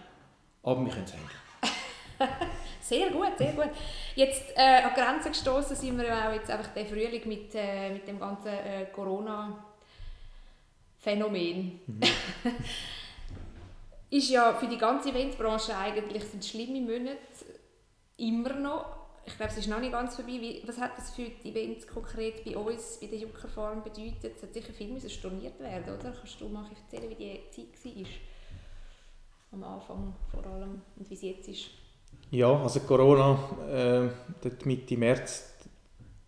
aber 0.63 0.85
wir 0.85 0.93
können 0.93 1.07
es 1.07 1.15
handeln. 1.15 2.51
Sehr 2.91 3.11
gut, 3.11 3.39
sehr 3.39 3.53
gut. 3.53 3.71
Jetzt 4.17 4.57
äh, 4.57 4.83
an 4.83 4.93
Grenzen 4.93 5.31
gestoßen 5.31 5.77
sind 5.77 5.97
wir 5.97 6.13
auch 6.13 6.33
jetzt 6.33 6.51
einfach 6.51 6.75
den 6.75 6.89
Frühling 6.89 7.23
mit, 7.29 7.55
äh, 7.55 7.93
mit 7.93 8.09
dem 8.09 8.19
ganzen 8.19 8.49
äh, 8.49 8.87
Corona-Phänomen. 8.93 11.81
Mhm. 11.87 12.01
ist 14.11 14.31
ja 14.31 14.55
für 14.55 14.67
die 14.67 14.77
ganze 14.77 15.11
Eventbranche 15.11 15.77
eigentlich 15.77 16.25
sind 16.25 16.45
schlimme 16.45 16.81
Monate 16.81 17.17
immer 18.17 18.55
noch. 18.55 18.87
Ich 19.25 19.37
glaube, 19.37 19.53
es 19.53 19.59
ist 19.59 19.69
noch 19.69 19.79
nicht 19.79 19.93
ganz 19.93 20.17
vorbei. 20.17 20.41
Wie, 20.41 20.61
was 20.67 20.79
hat 20.79 20.99
das 20.99 21.15
für 21.15 21.31
die 21.31 21.51
Events 21.51 21.87
konkret 21.87 22.45
bei 22.45 22.57
uns, 22.57 22.99
bei 23.01 23.07
der 23.07 23.21
Jucker 23.21 23.47
Farm 23.47 23.85
bedeutet? 23.85 24.35
Es 24.35 24.43
hat 24.43 24.53
sicher 24.53 24.73
viel 24.73 24.89
müssen 24.89 25.11
storniert 25.11 25.61
werden, 25.61 25.97
oder? 25.97 26.11
Kannst 26.11 26.41
du 26.41 26.49
mal 26.49 26.69
erzählen, 26.69 27.09
wie 27.09 27.15
die 27.15 27.41
Zeit 27.51 27.69
war? 27.85 28.07
Am 29.53 29.63
Anfang 29.63 30.13
vor 30.29 30.45
allem 30.45 30.83
und 30.97 31.09
wie 31.09 31.15
es 31.15 31.23
jetzt 31.23 31.47
ist? 31.47 31.71
Ja, 32.33 32.63
also 32.63 32.81
Corona, 32.81 33.39
äh, 33.69 34.09
Mitte 34.65 34.97
März, 34.97 35.53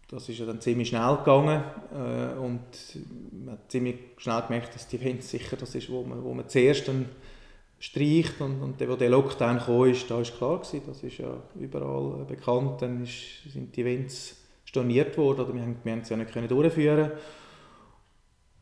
das 0.09 0.29
ist 0.29 0.41
ja 0.41 0.47
dann 0.47 0.61
ziemlich 0.61 0.89
schnell 0.89 1.17
gegangen 1.19 1.63
äh, 1.95 2.39
und 2.39 2.61
man 3.31 3.55
hat 3.55 3.71
ziemlich 3.71 3.97
schnell 4.17 4.43
gemerkt, 4.43 4.75
dass 4.75 4.89
die 4.89 4.97
Events 4.97 5.31
sicher 5.31 5.57
das 5.57 5.77
ist, 5.77 5.89
wo 5.91 6.03
man, 6.03 6.25
wo 6.25 6.35
man 6.35 6.49
zuerst 6.49 6.89
dann 6.89 7.07
streicht 7.79 8.41
und, 8.41 8.61
und 8.63 8.81
der, 8.81 8.89
wo 8.89 8.97
der 8.97 9.11
Lockdown 9.11 9.59
kam, 9.59 9.85
ist, 9.85 10.11
da 10.11 10.21
ist 10.21 10.37
klar 10.37 10.59
gewesen, 10.59 10.83
das 10.89 11.05
ist 11.05 11.19
ja 11.19 11.41
überall 11.55 12.25
bekannt, 12.25 12.83
dann 12.83 13.05
ist, 13.05 13.53
sind 13.53 13.75
die 13.77 13.83
Events 13.83 14.37
storniert 14.65 15.17
worden 15.17 15.43
oder 15.43 15.55
wir 15.55 15.63
haben, 15.63 15.77
wir 15.85 15.93
haben 15.93 16.01
es 16.01 16.09
ja 16.09 16.17
nicht 16.17 16.33
können 16.33 16.49
durchführen 16.49 17.13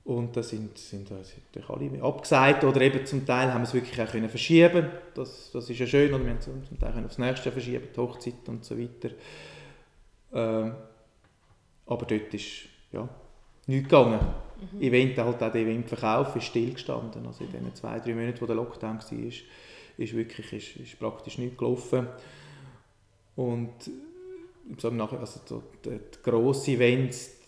und 0.05 0.37
da 0.37 0.43
sind, 0.43 0.77
sind 0.79 1.11
natürlich 1.11 1.69
alle 1.69 2.03
abgesagt 2.03 2.65
oder 2.65 2.81
eben 2.81 3.05
zum 3.05 3.25
Teil 3.27 3.53
haben 3.53 3.61
wir 3.61 3.69
es 3.69 3.75
wirklich 3.75 4.01
auch 4.01 4.11
können 4.11 4.29
verschieben 4.29 4.89
das, 5.15 5.51
das 5.53 5.69
ist 5.69 5.79
ja 5.79 5.87
schön, 5.87 6.13
oder 6.13 6.25
wir 6.25 6.31
haben 6.31 6.41
zum 6.41 6.79
Teil 6.79 6.93
können 6.93 7.07
aufs 7.07 7.19
nächste 7.19 7.47
Jahr 7.47 7.53
verschieben, 7.53 7.89
die 7.95 8.01
Hochzeit 8.01 8.49
und 8.49 8.65
so 8.65 8.79
weiter. 8.79 9.11
Ähm, 10.33 10.75
aber 11.87 12.07
dort 12.07 12.35
ist 12.35 12.67
ja, 12.93 13.09
nichts 13.67 13.89
gegangen. 13.89 14.21
Mhm. 14.73 14.83
Event, 14.83 15.19
halt 15.19 15.43
auch 15.43 15.53
der 15.53 15.61
Eventverkauf 15.61 16.37
ist 16.37 16.45
stillgestanden. 16.45 17.27
Also 17.27 17.45
in 17.45 17.53
den 17.53 17.75
zwei, 17.75 17.99
drei 17.99 18.15
Monaten, 18.15 18.41
wo 18.41 18.47
der 18.47 18.57
Lockdown 18.57 18.99
war, 18.99 19.19
ist, 19.19 19.43
ist 19.97 20.15
wirklich 20.15 20.53
ist, 20.53 20.77
ist 20.77 20.99
praktisch 20.99 21.39
nichts 21.39 21.59
gelaufen. 21.59 22.07
Und 23.37 23.91
also 24.83 25.63
die, 25.85 25.91
die 25.91 26.23
grossen 26.23 26.75
Events, 26.75 27.40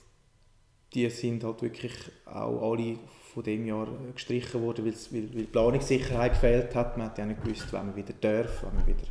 die 0.94 1.08
sind 1.10 1.44
halt 1.44 1.62
wirklich 1.62 1.92
auch 2.26 2.72
alle 2.72 2.98
von 3.32 3.42
dem 3.42 3.66
Jahr 3.66 3.88
gestrichen 4.14 4.62
worden, 4.62 4.84
weil, 4.84 5.34
weil 5.34 5.44
Planungssicherheit 5.44 6.32
gefehlt 6.32 6.74
hat. 6.74 6.98
Man 6.98 7.06
hat 7.06 7.18
ja 7.18 7.24
nicht 7.24 7.42
gewusst, 7.42 7.66
wann 7.70 7.86
man 7.86 7.96
wieder 7.96 8.12
darf, 8.20 8.62
wann 8.62 8.74
man 8.74 8.86
wieder, 8.86 9.06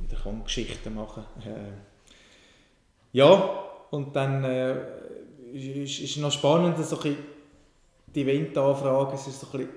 wieder 0.00 0.16
kann 0.22 0.42
Geschichten 0.42 0.94
machen 0.94 1.24
äh, 1.44 1.72
Ja, 3.12 3.64
und 3.90 4.16
dann 4.16 4.42
äh, 4.44 4.74
ist, 5.52 6.00
ist 6.00 6.16
noch 6.16 6.32
spannend, 6.32 6.78
so 6.84 6.98
ein 7.00 7.16
die 8.14 8.22
Eventanfrage, 8.22 9.14
es 9.14 9.26
ist 9.26 9.40
so 9.40 9.58
ein 9.58 9.68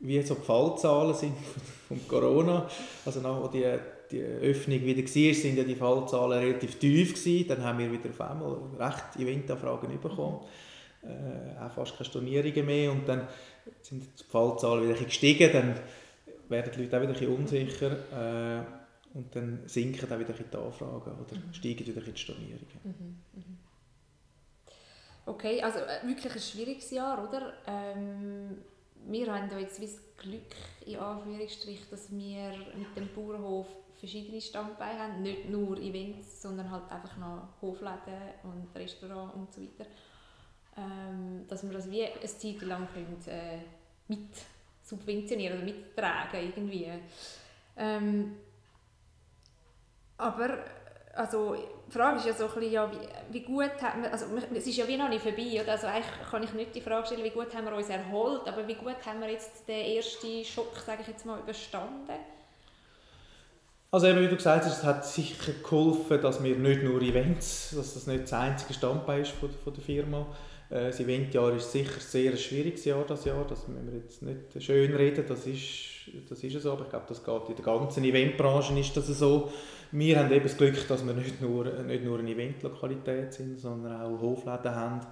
wie 0.00 0.20
so 0.22 0.34
die 0.34 0.42
Fallzahlen 0.42 1.14
sind 1.14 1.34
von 1.88 2.06
Corona. 2.06 2.68
Also 3.04 3.20
nach 3.20 3.50
die, 3.50 3.64
die 4.14 4.22
Öffnung 4.22 4.80
wieder 4.82 5.02
war, 5.02 5.34
sind 5.34 5.56
ja 5.56 5.64
die 5.64 5.74
Fallzahlen 5.74 6.38
relativ 6.38 6.78
tief 6.78 7.14
gewesen. 7.14 7.48
Dann 7.48 7.62
haben 7.62 7.78
wir 7.78 7.90
wieder 7.90 8.10
auf 8.10 8.20
einmal 8.20 8.56
recht 8.78 9.16
Eventanfragen 9.18 10.00
bekommen. 10.00 10.40
Äh, 11.02 11.62
auch 11.62 11.72
fast 11.72 11.96
keine 11.96 12.08
Stornierungen 12.08 12.66
mehr. 12.66 12.92
Und 12.92 13.08
dann 13.08 13.26
sind 13.82 14.04
die 14.04 14.24
Fallzahlen 14.24 14.88
wieder 14.88 15.04
gestiegen. 15.04 15.52
Dann 15.52 15.74
werden 16.48 16.72
die 16.74 16.82
Leute 16.82 16.98
auch 16.98 17.02
wieder 17.02 17.20
ein 17.20 17.28
unsicher. 17.28 18.62
Äh, 18.62 18.64
und 19.16 19.34
dann 19.34 19.60
sinken 19.66 20.12
auch 20.12 20.18
wieder 20.18 20.32
die 20.32 20.56
Anfragen 20.56 21.12
oder 21.12 21.36
mhm. 21.36 21.52
steigen 21.52 21.86
wieder 21.86 22.00
die 22.00 22.16
Stornierungen. 22.16 22.80
Mhm. 22.82 23.18
Mhm. 23.32 23.58
Okay, 25.26 25.62
also 25.62 25.78
äh, 25.78 26.06
wirklich 26.06 26.32
ein 26.32 26.40
schwieriges 26.40 26.90
Jahr, 26.90 27.26
oder? 27.28 27.54
Ähm, 27.66 28.58
wir 29.06 29.32
haben 29.32 29.48
da 29.48 29.58
jetzt 29.58 29.82
das 29.82 30.00
Glück, 30.16 30.42
in 30.86 30.96
Anführungsstrichen, 30.96 31.86
dass 31.90 32.10
wir 32.10 32.50
mit 32.76 32.96
dem 32.96 33.08
Bauernhof 33.14 33.66
verschiedene 33.98 34.40
Standbeine 34.40 34.98
haben. 34.98 35.22
Nicht 35.22 35.48
nur 35.48 35.78
Events, 35.78 36.42
sondern 36.42 36.70
halt 36.70 36.90
einfach 36.90 37.16
noch 37.16 37.48
Hofläden 37.60 38.34
und 38.42 38.68
Restaurants 38.74 39.34
und 39.34 39.52
so 39.52 39.60
weiter. 39.62 39.90
Ähm, 40.76 41.46
dass 41.48 41.62
wir 41.62 41.72
das 41.72 41.90
wie 41.90 42.04
eine 42.04 42.20
Zeit 42.20 42.62
lang 42.62 42.88
können, 42.92 43.16
äh, 43.26 43.58
mit 44.08 44.28
subventionieren 44.82 45.58
oder 45.58 45.64
mittragen 45.64 46.40
irgendwie. 46.40 46.88
Ähm, 47.76 48.36
aber 50.16 50.58
also, 51.14 51.54
die 51.86 51.92
Frage 51.92 52.18
ist 52.18 52.26
ja 52.26 52.32
so 52.32 52.46
ein 52.46 52.54
bisschen, 52.54 52.72
ja, 52.72 52.90
wie, 52.90 53.32
wie 53.32 53.42
gut 53.42 53.70
hat 53.80 53.96
man, 53.96 54.10
also 54.10 54.26
es 54.52 54.66
ist 54.66 54.76
ja 54.76 54.88
wie 54.88 54.96
noch 54.96 55.08
nicht 55.08 55.22
vorbei, 55.22 55.60
oder? 55.62 55.72
also 55.72 55.86
eigentlich 55.86 56.28
kann 56.28 56.42
ich 56.42 56.52
nicht 56.52 56.74
die 56.74 56.80
Frage 56.80 57.06
stellen, 57.06 57.24
wie 57.24 57.30
gut 57.30 57.54
haben 57.54 57.66
wir 57.66 57.74
uns 57.74 57.88
erholt, 57.88 58.48
aber 58.48 58.66
wie 58.66 58.74
gut 58.74 58.96
haben 59.06 59.20
wir 59.20 59.30
jetzt 59.30 59.66
den 59.68 59.96
ersten 59.96 60.44
Schock, 60.44 60.76
sage 60.76 61.02
ich 61.02 61.08
jetzt 61.08 61.24
mal, 61.24 61.38
überstanden? 61.38 62.18
Also 63.94 64.08
eben, 64.08 64.22
wie 64.22 64.26
du 64.26 64.34
gesagt 64.34 64.64
hast, 64.64 64.78
es 64.78 64.82
hat 64.82 65.06
sicher 65.06 65.52
geholfen, 65.62 66.20
dass 66.20 66.42
wir 66.42 66.56
nicht 66.56 66.82
nur 66.82 67.00
Events, 67.00 67.72
dass 67.76 67.94
das 67.94 68.08
nicht 68.08 68.24
das 68.24 68.32
einzige 68.32 68.74
Standbein 68.74 69.22
ist 69.22 69.30
von, 69.30 69.48
von 69.62 69.72
der 69.72 69.84
Firma. 69.84 70.26
Äh, 70.68 70.86
das 70.86 70.98
Eventjahr 70.98 71.52
ist 71.52 71.70
sicher 71.70 72.00
sehr 72.00 72.32
ein 72.32 72.36
schwieriges 72.36 72.84
Jahr, 72.86 73.04
das 73.06 73.24
Jahr, 73.24 73.46
das 73.48 73.68
müssen 73.68 73.92
wir 73.92 74.00
jetzt 74.00 74.20
nicht 74.20 74.64
schön 74.64 74.96
reden, 74.96 75.24
das 75.28 75.46
ist, 75.46 76.10
das 76.28 76.42
ist 76.42 76.60
so, 76.60 76.72
aber 76.72 76.82
ich 76.82 76.90
glaube, 76.90 77.04
das 77.08 77.22
geht 77.22 77.48
in 77.50 77.54
der 77.54 77.64
ganzen 77.64 78.02
Eventbranche 78.02 78.76
ist 78.80 78.96
das 78.96 79.06
so. 79.06 79.52
Wir 79.92 80.18
haben 80.18 80.32
eben 80.32 80.42
das 80.42 80.56
Glück, 80.56 80.88
dass 80.88 81.06
wir 81.06 81.14
nicht 81.14 81.40
nur, 81.40 81.64
nicht 81.64 82.02
nur 82.02 82.18
eine 82.18 82.32
Eventlokalität 82.32 83.32
sind, 83.32 83.60
sondern 83.60 84.00
auch 84.00 84.20
Hofläden 84.20 84.74
haben, 84.74 85.02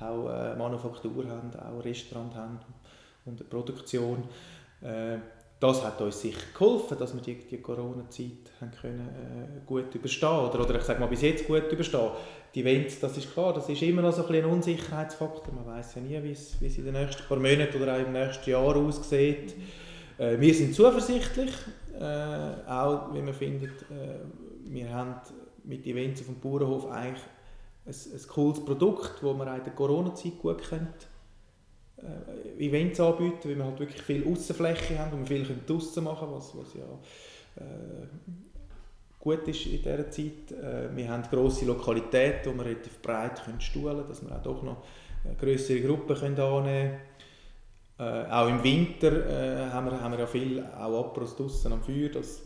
auch 0.00 0.30
äh, 0.30 0.56
Manufaktur 0.56 1.28
haben, 1.28 1.50
auch 1.60 1.84
Restaurant 1.84 2.34
haben 2.34 2.58
und 3.26 3.38
eine 3.38 3.50
Produktion. 3.50 4.24
Äh, 4.80 5.18
das 5.60 5.84
hat 5.84 6.00
uns 6.00 6.18
sicher 6.18 6.40
geholfen, 6.54 6.98
dass 6.98 7.14
wir 7.14 7.20
die, 7.20 7.34
die 7.34 7.58
Corona-Zeit 7.58 8.50
äh, 8.62 9.60
gut 9.66 9.94
überstehen 9.94 10.28
oder, 10.28 10.60
oder 10.60 10.76
ich 10.76 10.82
sage 10.82 10.98
mal 10.98 11.06
bis 11.06 11.20
jetzt 11.20 11.46
gut 11.46 11.70
überstehen. 11.70 12.10
Die 12.54 12.62
Events, 12.62 12.98
das 12.98 13.18
ist 13.18 13.30
klar, 13.30 13.52
das 13.52 13.68
ist 13.68 13.82
immer 13.82 14.00
noch 14.00 14.12
so 14.12 14.26
ein, 14.26 14.34
ein 14.36 14.44
Unsicherheitsfaktor. 14.46 15.52
Man 15.54 15.66
weiß 15.66 15.96
ja 15.96 16.00
nie, 16.00 16.22
wie 16.22 16.32
es 16.32 16.56
in 16.60 16.84
den 16.84 16.94
nächsten 16.94 17.22
paar 17.24 17.38
Monaten 17.38 17.80
oder 17.80 17.94
auch 17.94 18.00
im 18.00 18.12
nächsten 18.12 18.50
Jahr 18.50 18.74
aussieht. 18.74 19.54
Äh, 20.16 20.40
wir 20.40 20.54
sind 20.54 20.74
zuversichtlich, 20.74 21.52
äh, 21.94 22.66
auch 22.66 23.12
wie 23.12 23.20
man 23.20 23.34
findet, 23.34 23.82
äh, 23.82 24.18
wir 24.64 24.88
haben 24.94 25.16
mit 25.64 25.86
Events 25.86 26.22
auf 26.22 26.26
dem 26.28 26.40
Bauernhof 26.40 26.90
eigentlich 26.90 27.22
ein, 27.84 27.92
ein 27.92 28.28
cooles 28.28 28.64
Produkt, 28.64 29.22
das 29.22 29.36
man 29.36 29.58
in 29.58 29.64
der 29.64 29.74
Corona-Zeit 29.74 30.38
gut 30.40 30.62
kennt 30.66 31.09
äh, 32.02 32.66
Events 32.66 33.00
anbieten, 33.00 33.48
weil 33.48 33.56
wir 33.56 33.64
halt 33.64 33.80
wirklich 33.80 34.02
viel 34.02 34.26
Außenfläche 34.26 34.98
haben 34.98 35.18
und 35.18 35.28
wir 35.28 35.44
viel 35.44 35.60
draußen 35.66 36.02
machen 36.02 36.28
können, 36.28 36.32
was, 36.32 36.56
was 36.56 36.74
ja 36.74 37.64
äh, 37.64 38.06
gut 39.18 39.46
ist 39.48 39.66
in 39.66 39.82
dieser 39.82 40.10
Zeit. 40.10 40.52
Äh, 40.52 40.94
wir 40.94 41.08
haben 41.08 41.22
grosse 41.30 41.66
Lokalitäten, 41.66 42.52
wo 42.52 42.58
wir 42.58 42.66
relativ 42.66 43.00
breit 43.02 43.44
können 43.44 43.60
stuhlen 43.60 43.96
können, 43.96 44.08
dass 44.08 44.22
wir 44.22 44.34
auch 44.34 44.42
doch 44.42 44.62
noch 44.62 44.84
äh, 45.24 45.34
größere 45.34 45.80
Gruppen 45.80 46.16
können 46.16 46.38
annehmen 46.38 46.98
können. 47.98 48.26
Äh, 48.26 48.30
auch 48.30 48.48
im 48.48 48.62
Winter 48.64 49.12
äh, 49.12 49.70
haben, 49.70 49.90
wir, 49.90 50.00
haben 50.00 50.12
wir 50.12 50.20
ja 50.20 50.26
viel 50.26 50.64
auch 50.64 51.06
Apros 51.06 51.36
draußen 51.36 51.70
am 51.70 51.82
Feuer, 51.82 52.08
das, 52.08 52.42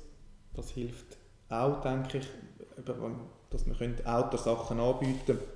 das 0.55 0.71
hilft 0.71 1.17
auch, 1.49 1.81
denke 1.81 2.19
ich, 2.19 2.27
dass 3.51 3.67
wir 3.67 3.75
Autosachen 4.05 4.81
anbieten 4.81 5.27
können 5.27 5.54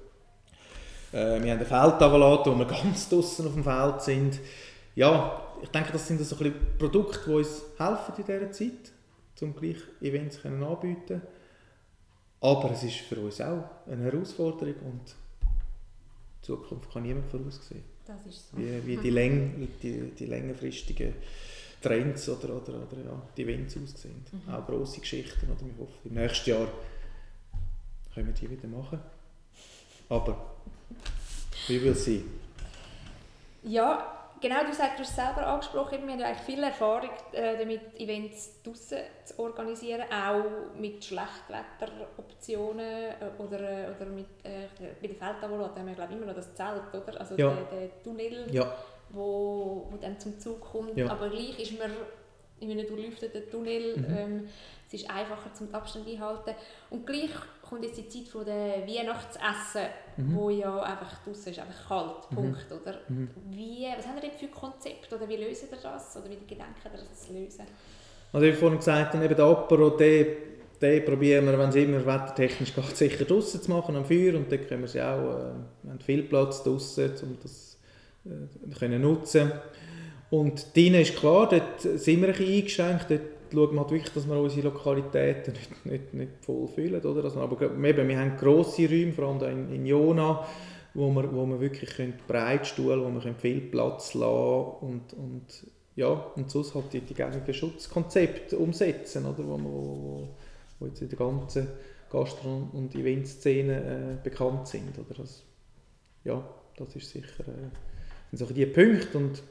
äh, 1.13 1.43
wir 1.43 1.53
haben 1.53 1.59
einen 1.59 1.67
Feldtavolator, 1.67 2.55
wo 2.55 2.59
wir 2.59 2.67
ganz 2.67 3.09
draußen 3.09 3.47
auf 3.47 3.55
dem 3.55 3.65
Feld 3.65 4.03
sind. 4.03 4.41
Ja, 4.95 5.43
ich 5.63 5.69
denke, 5.71 5.93
das 5.93 6.07
sind 6.07 6.21
so 6.21 6.37
ein 6.45 6.55
Produkte, 6.79 7.21
die 7.27 7.33
uns 7.33 7.63
helfen 7.79 8.15
in 8.19 8.25
dieser 8.25 8.53
Zeit, 8.53 8.93
um 9.41 9.55
gleich 9.55 9.77
Events 10.01 10.43
können 10.43 10.63
anbieten 10.63 11.23
Aber 12.41 12.71
es 12.73 12.83
ist 12.83 12.97
für 12.97 13.21
uns 13.21 13.41
auch 13.41 13.65
eine 13.87 14.05
Herausforderung 14.05 14.75
und 14.85 15.15
die 16.41 16.47
Zukunft 16.47 16.93
kann 16.93 17.03
niemand 17.03 17.31
voraussehen. 17.31 17.85
Das 18.07 18.25
ist 18.27 18.51
so. 18.51 18.57
Wie, 18.57 18.87
wie 18.87 18.97
die, 18.97 19.11
Läng, 19.19 19.69
die, 19.83 20.11
die 20.19 20.27
längerfristigen 20.27 21.15
Trends 21.83 22.29
oder, 22.29 22.57
oder, 22.57 22.75
oder 22.75 23.03
ja, 23.05 23.23
die 23.37 23.43
Events 23.43 23.77
aussehen. 23.77 24.25
Mhm. 24.33 24.53
Auch 24.53 24.67
grosse 24.67 25.01
Geschichten. 25.01 25.47
Oder 25.47 25.61
wir 25.61 25.79
hoffen, 25.79 26.09
im 26.09 26.15
nächsten 26.15 26.51
Jahr 26.51 26.69
können 28.15 28.27
wir 28.27 28.35
die 28.35 28.51
wieder 28.51 28.67
machen. 28.67 28.99
Aber 30.09 30.58
wie 31.67 31.83
will 31.83 31.95
sie? 31.95 32.25
Ja, 33.63 34.19
genau, 34.41 34.65
du 34.65 34.73
sagst, 34.73 34.99
du 34.99 35.03
hast 35.03 35.11
es 35.11 35.17
selber 35.17 35.47
angesprochen, 35.47 36.07
wir 36.07 36.15
haben 36.15 36.23
eigentlich 36.23 36.45
viel 36.45 36.63
Erfahrung 36.63 37.11
äh, 37.33 37.59
damit, 37.59 37.99
Events 37.99 38.63
draußen 38.63 38.99
zu 39.25 39.39
organisieren, 39.39 40.03
auch 40.11 40.75
mit 40.79 41.05
Schlechtwetteroptionen 41.05 42.81
äh, 42.81 43.15
oder, 43.39 43.61
äh, 43.61 43.91
oder 43.95 44.07
mit, 44.07 44.27
äh, 44.45 44.69
bei 45.01 45.09
der 45.09 45.17
Feldtavolat 45.17 45.77
haben 45.77 45.87
wir 45.87 45.95
glaube 45.95 46.15
immer 46.15 46.27
noch 46.27 46.35
das 46.35 46.55
Zelt, 46.55 46.95
oder? 46.95 47.21
also 47.21 47.35
ja. 47.37 47.51
der, 47.51 47.81
der 47.81 48.03
Tunnel, 48.03 48.47
ja. 48.53 48.75
wo, 49.11 49.89
wo 49.91 49.97
dann 49.97 50.19
zum 50.19 50.39
Zug 50.39 50.61
kommt, 50.61 50.97
ja. 50.97 51.11
aber 51.11 51.29
gleich 51.29 51.59
ist 51.59 51.79
man 51.79 51.91
in 52.61 52.71
einem 52.73 52.87
durchlüfteten 52.87 53.51
Tunnel, 53.51 53.97
mhm. 53.97 54.17
ähm, 54.17 54.49
es 54.87 54.95
ist 54.95 55.11
einfacher 55.11 55.53
zum 55.53 55.75
Abstand 55.75 56.09
einhalten 56.09 56.55
und 56.91 57.07
gleich 57.07 57.31
kommt 57.69 57.85
jetzt 57.85 57.99
die 57.99 58.09
Zeit 58.09 58.29
von 58.29 58.45
der 58.45 58.87
Weihnachtsessen, 58.87 59.89
mhm. 60.17 60.35
wo 60.35 60.51
ja 60.51 60.83
einfach 60.83 61.23
draußen 61.25 61.53
ist, 61.53 61.59
einfach 61.59 61.89
kalt, 61.89 62.31
mhm. 62.31 62.35
Punkt, 62.35 62.71
mhm. 62.71 62.77
oder? 62.77 63.01
Mhm. 63.09 63.31
Wie, 63.51 63.87
was 63.97 64.07
haben 64.07 64.17
ihr 64.17 64.23
denn 64.23 64.39
für 64.39 64.49
Konzept 64.49 65.13
oder 65.13 65.29
wie 65.29 65.37
lösen 65.37 65.69
ihr 65.71 65.79
das 65.83 66.17
oder 66.17 66.31
wie 66.31 66.37
gedenken 66.37 66.75
ihr 66.85 66.91
das 66.91 67.29
lösen? 67.29 67.65
Also 68.33 68.47
ich 68.47 68.53
habe 68.53 68.61
vorhin 68.61 68.79
gesagt, 68.79 69.15
eben 69.15 69.37
der 69.37 69.45
Apero, 69.45 69.91
den, 69.91 70.27
den 70.81 71.05
probieren 71.05 71.47
wir, 71.47 71.59
wenn 71.59 71.69
es 71.69 71.77
immer 71.77 72.05
wettertechnisch 72.05 72.75
geht, 72.75 72.97
sicher 72.97 73.25
draußen 73.25 73.63
zu 73.63 73.71
machen 73.71 73.97
am 73.97 74.05
Feuer 74.05 74.35
und 74.35 74.51
dann 74.51 74.67
können 74.67 74.83
wir 74.83 74.89
sie 74.89 75.03
auch, 75.03 75.19
äh, 75.19 75.53
wir 75.83 75.91
haben 75.91 76.01
viel 76.01 76.23
Platz 76.23 76.63
draußen, 76.63 77.13
um 77.23 77.39
das 77.43 77.79
äh, 78.25 78.79
können 78.79 79.03
nutzen 79.03 79.53
und 80.31 80.77
drinnen 80.77 81.01
ist 81.01 81.17
klar, 81.17 81.49
dort 81.49 81.81
sind 81.81 82.21
wir 82.21 82.29
ein 82.29 82.35
bisschen 82.35 82.55
eingeschränkt, 82.55 83.11
dort 83.11 83.21
schauen 83.53 83.73
wir 83.73 83.81
halt 83.81 83.91
wirklich, 83.91 84.13
dass 84.13 84.29
wir 84.29 84.39
unsere 84.39 84.69
Lokalitäten 84.69 85.53
nicht, 85.53 85.87
nicht, 85.87 86.15
nicht 86.15 86.33
voll 86.41 86.69
füllen. 86.69 87.01
Oder? 87.01 87.25
Also, 87.25 87.41
aber 87.41 87.61
eben, 87.63 88.09
wir 88.09 88.19
haben 88.19 88.37
grosse 88.37 88.89
Räume, 88.89 89.13
vor 89.13 89.29
allem 89.29 89.69
in, 89.69 89.75
in 89.75 89.87
Jona, 89.87 90.47
wo 90.95 91.11
wir, 91.11 91.33
wo 91.33 91.47
wir 91.47 91.61
wirklich 91.61 91.91
können 91.91 92.15
breitstuhlen 92.27 93.03
wo 93.03 93.25
wir 93.25 93.35
viel 93.35 93.61
Platz 93.61 94.15
lassen 94.15 94.77
und, 94.81 95.13
und 95.15 95.67
ja, 95.97 96.09
und 96.09 96.51
sonst 96.51 96.75
halt 96.75 96.93
die, 96.93 97.01
die 97.01 97.15
gängigen 97.15 97.55
Schutzkonzepte 97.55 98.57
umsetzen, 98.57 99.27
oder? 99.27 99.45
Wo, 99.47 99.59
wo, 99.59 100.29
wo 100.79 100.87
jetzt 100.87 101.03
in 101.03 101.09
der 101.09 101.19
ganzen 101.19 101.69
Gastro- 102.11 102.69
und 102.73 102.95
Eventszene 102.95 104.17
äh, 104.21 104.23
bekannt 104.23 104.69
sind. 104.69 104.99
Oder? 104.99 105.19
Das, 105.19 105.43
ja, 106.25 106.43
das 106.77 106.95
ist 106.95 107.11
sicher 107.11 107.49
äh, 107.49 107.71
sind 108.31 108.39
so 108.39 108.55
die 108.55 108.67
Punkte 108.67 109.19
und 109.19 109.43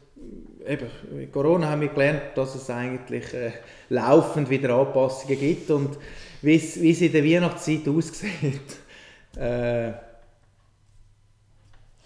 eben, 0.67 0.89
mit 1.11 1.31
Corona 1.31 1.69
haben 1.69 1.81
wir 1.81 1.87
gelernt, 1.89 2.35
dass 2.35 2.55
es 2.55 2.69
eigentlich 2.69 3.33
äh, 3.33 3.51
laufend 3.89 4.49
wieder 4.49 4.75
Anpassungen 4.75 5.39
gibt 5.39 5.69
und 5.71 5.97
wie 6.41 6.55
es 6.55 6.77
in 6.77 7.11
der 7.11 7.23
Weihnachtszeit 7.23 7.87
aussieht, 7.87 8.77
äh, 9.37 9.91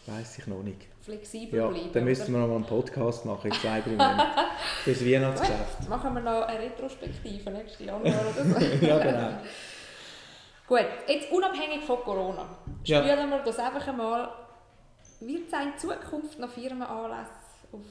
weiß 0.05 0.37
ich 0.39 0.47
noch 0.47 0.63
nicht. 0.63 0.87
Flexibel 1.01 1.59
ja, 1.59 1.67
bleiben. 1.67 1.89
Dann 1.93 2.03
müssten 2.03 2.31
wir 2.31 2.39
noch 2.39 2.47
mal 2.47 2.55
einen 2.55 2.65
Podcast 2.65 3.25
machen 3.25 3.49
in 3.51 3.57
zwei, 3.57 3.81
drei 3.81 3.91
Monaten 3.91 4.39
für 4.83 4.91
das 4.91 5.05
Weihnachtsgeschäft. 5.05 5.89
machen 5.89 6.13
wir 6.13 6.21
noch 6.21 6.43
eine 6.43 6.59
Retrospektive 6.59 7.49
nächstes 7.49 7.85
Januar 7.85 8.03
oder 8.03 8.45
so. 8.45 8.85
ja, 8.85 8.99
genau. 8.99 9.29
Gut, 10.67 10.85
jetzt 11.07 11.31
unabhängig 11.31 11.83
von 11.85 11.97
Corona, 11.99 12.45
spielen 12.83 13.05
ja. 13.07 13.27
wir 13.27 13.41
das 13.43 13.59
einfach 13.59 13.87
einmal. 13.87 14.29
Wird 15.19 15.51
es 15.51 15.53
in 15.53 15.77
Zukunft 15.77 16.39
noch 16.39 16.49
Firmenanlässe 16.49 17.29
auf 17.71 17.81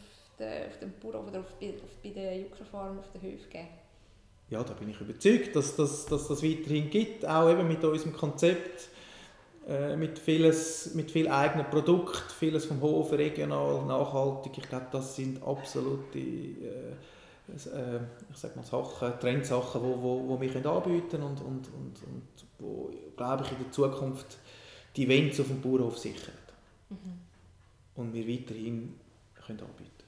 den, 0.40 0.66
auf 0.66 0.78
dem 0.78 0.92
Bauernhof 1.00 1.28
oder 1.28 1.40
auf, 1.40 1.46
auf, 1.46 2.02
bei 2.02 2.10
der 2.10 2.38
Juckerfarm 2.38 2.98
auf 2.98 3.10
den 3.12 3.22
Höfen 3.22 3.50
geben? 3.50 3.68
Ja, 4.48 4.64
da 4.64 4.72
bin 4.74 4.90
ich 4.90 5.00
überzeugt, 5.00 5.54
dass 5.54 5.76
das 5.76 6.06
dass 6.06 6.26
das 6.26 6.42
weiterhin 6.42 6.90
gibt, 6.90 7.24
auch 7.24 7.48
eben 7.48 7.68
mit 7.68 7.84
unserem 7.84 8.12
Konzept, 8.12 8.88
äh, 9.68 9.96
mit, 9.96 10.18
vieles, 10.18 10.94
mit 10.94 11.10
viel 11.10 11.28
eigenen 11.28 11.66
Produkten, 11.66 12.30
vieles 12.36 12.64
vom 12.64 12.80
Hof, 12.80 13.12
regional, 13.12 13.84
nachhaltig. 13.86 14.58
Ich 14.58 14.68
glaube, 14.68 14.86
das 14.90 15.14
sind 15.14 15.40
absolute 15.42 16.18
äh, 16.18 16.94
äh, 17.66 18.00
ich 18.30 18.36
sag 18.36 18.56
mal 18.56 18.64
Sachen, 18.64 19.18
Trendsachen, 19.20 19.82
die 19.82 19.88
wo, 19.88 20.02
wo, 20.02 20.28
wo 20.28 20.40
wir 20.40 20.66
anbieten 20.66 21.08
können 21.10 21.22
und, 21.24 21.40
und, 21.40 21.68
und, 21.68 22.02
und 22.06 22.22
wo, 22.58 22.90
glaube 23.16 23.44
ich, 23.44 23.52
in 23.52 23.58
der 23.58 23.72
Zukunft 23.72 24.38
die 24.96 25.04
Events 25.04 25.40
auf 25.40 25.48
dem 25.48 25.60
Bauernhof 25.60 25.98
sichern. 25.98 26.34
Mhm. 26.90 27.18
Und 27.94 28.14
wir 28.14 28.26
weiterhin 28.26 28.94
können 29.34 29.60
anbieten 29.60 29.99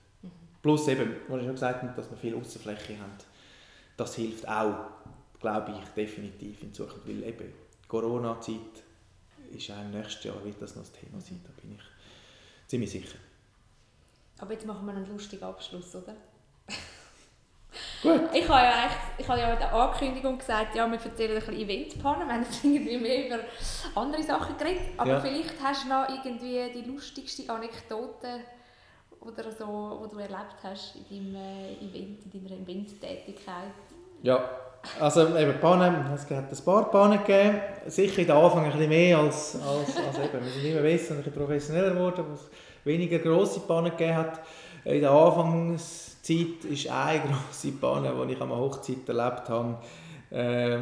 Plus 0.62 0.86
eben, 0.88 1.16
was 1.28 1.38
ich 1.40 1.44
schon 1.44 1.54
gesagt 1.54 1.82
habe, 1.82 1.92
dass 1.96 2.08
wir 2.08 2.16
viel 2.16 2.36
Außenfläche 2.36 2.98
haben. 2.98 3.12
Das 3.96 4.14
hilft 4.14 4.48
auch, 4.48 4.90
glaube 5.40 5.72
ich, 5.72 5.88
definitiv 5.90 6.62
in 6.62 6.72
Zukunft. 6.72 7.06
Weil 7.06 7.24
eben 7.24 7.52
Corona-Zeit 7.88 8.82
ist 9.52 9.70
auch 9.70 9.80
im 9.80 9.90
nächsten 9.90 10.28
Jahr 10.28 10.42
wird 10.44 10.62
das 10.62 10.76
noch 10.76 10.82
das 10.82 10.92
Thema 10.92 11.20
sein, 11.20 11.40
da 11.44 11.50
bin 11.60 11.74
ich 11.74 11.82
ziemlich 12.68 12.90
sicher. 12.90 13.18
Aber 14.38 14.52
jetzt 14.52 14.66
machen 14.66 14.86
wir 14.86 14.94
einen 14.94 15.08
lustigen 15.08 15.44
Abschluss, 15.44 15.94
oder? 15.94 16.14
Gut. 18.02 18.20
Ich 18.32 18.48
habe 18.48 18.64
ja, 18.64 18.82
eigentlich, 18.82 18.98
ich 19.18 19.28
habe 19.28 19.40
ja 19.40 19.52
in 19.52 19.58
der 19.58 19.74
Ankündigung 19.74 20.38
gesagt, 20.38 20.74
ja, 20.74 20.90
wir 20.90 20.98
erzählen 20.98 21.36
ein 21.36 21.46
bisschen 21.46 21.68
Eventpannen, 21.68 22.26
wir 22.28 22.34
haben 22.34 22.42
jetzt 22.42 22.64
irgendwie 22.64 22.98
mehr 22.98 23.26
über 23.26 23.38
andere 23.94 24.22
Sachen 24.22 24.56
geredet, 24.56 24.82
aber 24.96 25.10
ja. 25.10 25.20
vielleicht 25.20 25.62
hast 25.62 25.84
du 25.84 25.88
noch 25.88 26.08
irgendwie 26.08 26.72
die 26.72 26.88
lustigste 26.88 27.52
Anekdote 27.52 28.40
oder 29.26 29.50
so, 29.52 29.66
wo 29.66 30.06
du 30.06 30.18
erlebt 30.18 30.56
hast 30.62 30.96
in 30.96 31.32
deinem 31.32 31.36
äh, 31.36 31.72
Event, 31.74 32.18
in 32.32 32.44
deiner 32.44 32.60
Eventtätigkeit? 32.60 33.72
Ja, 34.22 34.44
also 34.98 35.36
eben 35.36 35.60
Pannen, 35.60 36.12
es 36.12 36.22
hat 36.30 36.50
ein 36.50 36.64
paar 36.64 36.90
Pannen 36.90 37.18
gegeben, 37.18 37.60
sicher 37.86 38.20
in 38.20 38.26
den 38.26 38.36
Anfang 38.36 38.64
ein 38.64 38.72
bisschen 38.72 38.88
mehr 38.88 39.18
als, 39.18 39.56
als, 39.56 39.96
als 39.96 40.18
eben, 40.18 40.44
wir 40.44 40.50
sind 40.50 40.64
immer 40.64 40.82
besser 40.82 41.12
und 41.12 41.18
ein 41.18 41.24
bisschen 41.24 41.38
professioneller 41.38 41.90
geworden, 41.90 42.24
wo 42.28 42.34
es 42.34 42.50
weniger 42.84 43.18
grosse 43.18 43.60
Pannen 43.60 43.90
gegeben 43.90 44.16
hat. 44.16 44.40
In 44.84 45.00
der 45.00 45.10
Anfangszeit 45.10 46.64
ist 46.68 46.90
eine 46.90 47.20
grosse 47.28 47.72
Panne, 47.72 48.12
die 48.26 48.32
ich 48.32 48.40
an 48.40 48.50
einer 48.50 48.60
Hochzeit 48.60 49.08
erlebt 49.08 49.48
habe, 49.48 49.78
äh, 50.30 50.78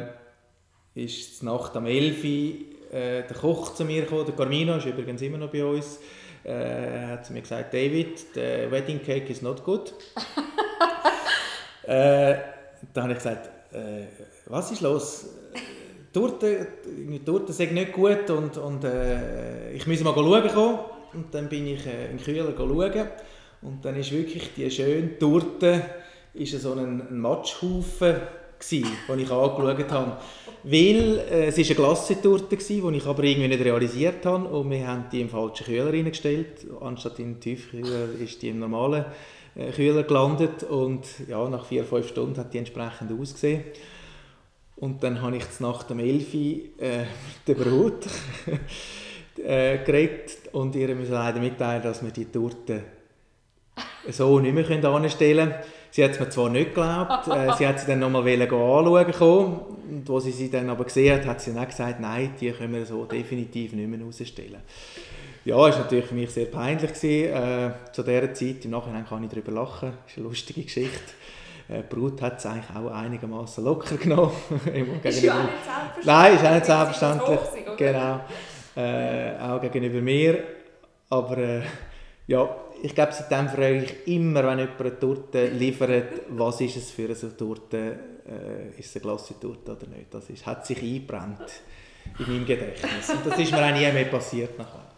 ist 0.95 1.43
Nacht 1.43 1.75
am 1.75 1.85
11 1.85 2.23
Uhr 2.23 2.93
äh, 2.93 3.23
der 3.23 3.37
Koch 3.39 3.73
zu 3.73 3.85
mir 3.85 4.01
gekommen, 4.01 4.25
der 4.25 4.35
Carmino, 4.35 4.75
ist 4.75 4.85
übrigens 4.85 5.21
immer 5.21 5.37
noch 5.37 5.51
bei 5.51 5.63
uns, 5.63 5.99
äh, 6.43 7.07
hat 7.07 7.25
zu 7.25 7.33
mir 7.33 7.41
gesagt, 7.41 7.73
David, 7.73 8.19
the 8.33 8.69
wedding 8.69 9.01
cake 9.01 9.29
is 9.29 9.41
not 9.41 9.63
good. 9.63 9.93
äh, 11.83 12.35
dann 12.93 13.03
habe 13.03 13.13
ich 13.13 13.19
gesagt, 13.19 13.49
äh, 13.73 14.05
was 14.47 14.71
ist 14.71 14.81
los? 14.81 15.25
Die 15.53 16.19
Torte, 16.19 16.67
die 16.85 17.19
Torte 17.23 17.53
sind 17.53 17.73
nicht 17.73 17.93
gut 17.93 18.29
und, 18.29 18.57
und 18.57 18.83
äh, 18.83 19.71
ich 19.71 19.87
muss 19.87 20.03
mal 20.03 20.13
schauen 20.13 20.47
kommen. 20.49 20.79
Und 21.13 21.33
dann 21.33 21.49
bin 21.49 21.67
ich 21.67 21.85
äh, 21.85 22.11
in 22.11 22.17
den 22.17 22.23
Kühler 22.23 22.53
schauen 22.55 23.07
und 23.61 23.85
dann 23.85 23.95
ist 23.95 24.11
wirklich 24.11 24.53
die 24.55 24.71
schöne 24.71 25.17
Torte 25.19 25.81
ist 26.33 26.59
so 26.61 26.73
ein, 26.73 27.07
ein 27.09 27.19
Matschhaufen 27.19 28.15
gsi, 28.61 28.85
den 29.07 29.19
ich 29.19 29.31
angeschaut 29.31 29.91
habe. 29.91 30.17
Weil 30.63 31.19
äh, 31.31 31.47
es 31.47 31.57
eine 31.57 31.75
Glassetorte 31.75 32.57
war, 32.57 32.91
die 32.91 32.97
ich 32.97 33.05
aber 33.05 33.23
irgendwie 33.23 33.47
nicht 33.47 33.63
realisiert 33.63 34.25
habe 34.25 34.47
und 34.47 34.69
wir 34.69 34.87
haben 34.87 35.05
die 35.11 35.21
im 35.21 35.29
falschen 35.29 35.65
Kühler 35.65 35.91
reingestellt. 35.91 36.67
Anstatt 36.79 37.19
in 37.19 37.33
den 37.33 37.39
Tiefkühler 37.41 38.09
ist 38.23 38.41
die 38.41 38.49
im 38.49 38.59
normalen 38.59 39.05
äh, 39.55 39.71
Kühler 39.71 40.03
gelandet 40.03 40.63
und 40.63 41.05
ja, 41.27 41.47
nach 41.49 41.65
vier, 41.65 41.83
fünf 41.83 42.07
Stunden 42.07 42.37
hat 42.37 42.53
die 42.53 42.59
entsprechend 42.59 43.11
ausgesehen. 43.19 43.63
Und 44.75 45.03
dann 45.03 45.21
habe 45.21 45.37
ich 45.37 45.43
nach 45.59 45.83
dem 45.83 45.99
Elfi 45.99 46.71
äh, 46.79 46.99
mit 46.99 47.47
der 47.47 47.53
Brut 47.55 48.05
äh, 49.43 49.77
geredet 49.79 50.37
und 50.53 50.75
ihr 50.75 50.93
müssen 50.95 51.13
leider 51.13 51.39
mitteilen, 51.39 51.83
dass 51.83 52.03
wir 52.03 52.11
die 52.11 52.25
Torte 52.25 52.83
so 54.09 54.39
nicht 54.39 54.53
mehr 54.53 54.83
anstellen 54.85 55.49
können. 55.49 55.80
Sie 55.91 56.03
hat 56.03 56.11
es 56.11 56.19
mir 56.19 56.29
zwar 56.29 56.49
nicht 56.49 56.73
geglaubt, 56.73 57.27
äh, 57.27 57.53
sie 57.57 57.67
hat 57.67 57.79
sie 57.79 57.87
dann 57.87 57.99
nochmal 57.99 58.25
anschauen 58.27 59.11
kommen, 59.11 59.59
und 59.89 60.09
als 60.09 60.23
sie 60.23 60.31
sie 60.31 60.49
dann 60.49 60.69
aber 60.69 60.85
gesehen 60.85 61.19
hat, 61.19 61.25
hat 61.25 61.41
sie 61.41 61.53
dann 61.53 61.63
auch 61.63 61.67
gesagt, 61.67 61.99
nein, 61.99 62.33
die 62.39 62.49
können 62.51 62.73
wir 62.73 62.85
so 62.85 63.03
definitiv 63.05 63.73
nicht 63.73 63.89
mehr 63.89 63.99
rausstellen. 64.01 64.61
Ja, 65.43 65.57
war 65.57 65.69
natürlich 65.69 66.05
für 66.05 66.13
mich 66.13 66.29
sehr 66.29 66.45
peinlich. 66.45 66.93
Gewesen, 66.93 67.33
äh, 67.33 67.71
zu 67.91 68.03
dieser 68.03 68.33
Zeit. 68.33 68.63
Im 68.63 68.71
Nachhinein 68.71 69.05
kann 69.07 69.23
ich 69.23 69.29
darüber 69.29 69.51
lachen. 69.51 69.93
Ist 70.07 70.17
eine 70.17 70.27
lustige 70.27 70.61
Geschichte. 70.61 71.13
Äh, 71.67 71.81
die 71.81 71.95
Brut 71.95 72.21
hat 72.21 72.37
es 72.37 72.45
eigentlich 72.45 72.75
auch 72.75 72.91
einigermaßen 72.91 73.63
locker 73.63 73.97
genommen. 73.97 74.31
ist 75.03 75.23
ja 75.23 75.33
auch 75.33 75.43
nicht 75.43 75.63
selbstverständlich. 75.65 76.05
Nein, 76.05 76.35
ist 76.35 76.45
auch 76.45 76.53
nicht 76.53 76.65
selbstverständlich. 76.65 77.77
Genau. 77.77 78.19
Äh, 78.75 79.39
auch 79.41 79.61
gegenüber 79.61 80.01
mir. 80.01 80.43
Aber 81.09 81.37
äh, 81.37 81.61
ja, 82.27 82.55
ich 82.83 82.95
glaube, 82.95 83.11
seitdem 83.13 83.49
frage 83.49 83.83
ich 83.83 84.07
immer, 84.07 84.43
wenn 84.43 84.59
jemand 84.59 84.81
eine 84.81 84.99
Torte 84.99 85.47
liefert, 85.47 86.21
was 86.29 86.61
ist 86.61 86.77
es 86.77 86.91
für 86.91 87.05
eine 87.05 87.37
Torte, 87.37 87.99
äh, 88.27 88.79
ist 88.79 88.89
es 88.89 88.95
eine 88.95 89.03
Glassetorte 89.03 89.71
oder 89.71 89.87
nicht. 89.87 90.13
Das 90.13 90.29
ist, 90.29 90.45
hat 90.45 90.65
sich 90.65 90.81
eingebrannt 90.81 91.39
in 92.19 92.27
meinem 92.27 92.45
Gedächtnis. 92.45 93.09
Und 93.09 93.25
das 93.25 93.39
ist 93.39 93.51
mir 93.51 93.65
auch 93.65 93.73
nie 93.73 93.91
mehr 93.91 94.05
passiert 94.05 94.57
nachher 94.57 94.91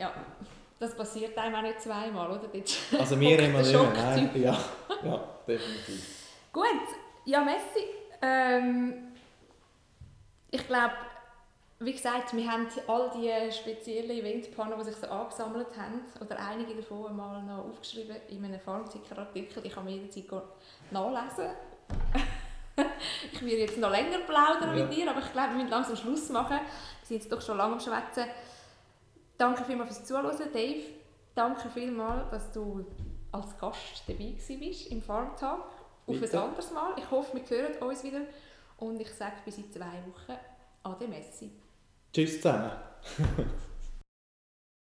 ja, 0.00 0.12
das 0.78 0.96
passiert 0.96 1.36
einem 1.36 1.54
auch 1.54 1.62
nicht 1.62 1.80
zweimal, 1.80 2.30
oder? 2.30 2.48
also 2.98 3.16
mir 3.16 3.38
immer 3.38 3.58
nicht 3.58 3.72
mehr, 3.72 3.92
nein. 3.92 4.30
Ja, 4.34 4.58
ja, 5.04 5.24
definitiv. 5.46 6.28
Gut, 6.52 6.64
ja, 7.26 7.44
Messi. 7.44 7.84
Ähm, 8.22 8.94
ich 10.50 10.66
glaube, 10.66 10.94
wie 11.82 11.92
gesagt, 11.92 12.36
wir 12.36 12.50
haben 12.50 12.68
all 12.88 13.10
die 13.10 13.50
speziellen 13.50 14.10
Eventpannen, 14.10 14.78
die 14.78 14.84
sich 14.84 14.96
so 14.96 15.06
angesammelt 15.06 15.68
haben, 15.78 16.02
oder 16.20 16.38
einige 16.38 16.74
davon 16.74 17.06
einmal 17.06 17.42
noch 17.42 17.64
aufgeschrieben 17.64 18.16
in 18.28 18.44
einem 18.44 18.60
Farmticker-Artikel. 18.60 19.64
Ich 19.64 19.72
kann 19.72 19.86
mir 19.86 19.92
jederzeit 19.92 20.42
nachlesen. 20.90 21.50
ich 23.32 23.40
würde 23.40 23.56
jetzt 23.56 23.78
noch 23.78 23.90
länger 23.90 24.18
plaudern 24.18 24.76
ja. 24.76 24.84
mit 24.84 24.94
dir, 24.94 25.10
aber 25.10 25.20
ich 25.20 25.32
glaube, 25.32 25.48
wir 25.48 25.56
müssen 25.56 25.70
langsam 25.70 25.96
Schluss 25.96 26.28
machen. 26.28 26.58
Wir 26.60 27.06
sind 27.06 27.16
jetzt 27.22 27.32
doch 27.32 27.40
schon 27.40 27.56
lange 27.56 27.72
am 27.72 27.80
Schwätzen. 27.80 28.24
Danke 29.38 29.64
vielmals 29.64 29.96
fürs 29.96 30.06
Zuhören, 30.06 30.52
Dave. 30.52 30.82
Danke 31.34 31.70
vielmals, 31.70 32.30
dass 32.30 32.52
du 32.52 32.84
als 33.32 33.56
Gast 33.58 34.02
dabei 34.06 34.34
warst 34.36 34.86
im 34.88 35.00
Farmtag. 35.00 35.60
Auf 36.06 36.22
ein 36.22 36.38
anderes 36.38 36.70
Mal. 36.72 36.92
Ich 36.98 37.10
hoffe, 37.10 37.38
wir 37.38 37.56
hören 37.56 37.76
uns 37.76 38.04
wieder. 38.04 38.20
Und 38.76 39.00
ich 39.00 39.10
sage 39.14 39.36
bis 39.46 39.56
in 39.56 39.72
zwei 39.72 40.02
Wochen 40.06 40.38
Ade 40.82 41.08
Messi. 41.08 41.50
Tschüss 42.12 42.36
zusammen. 42.42 42.72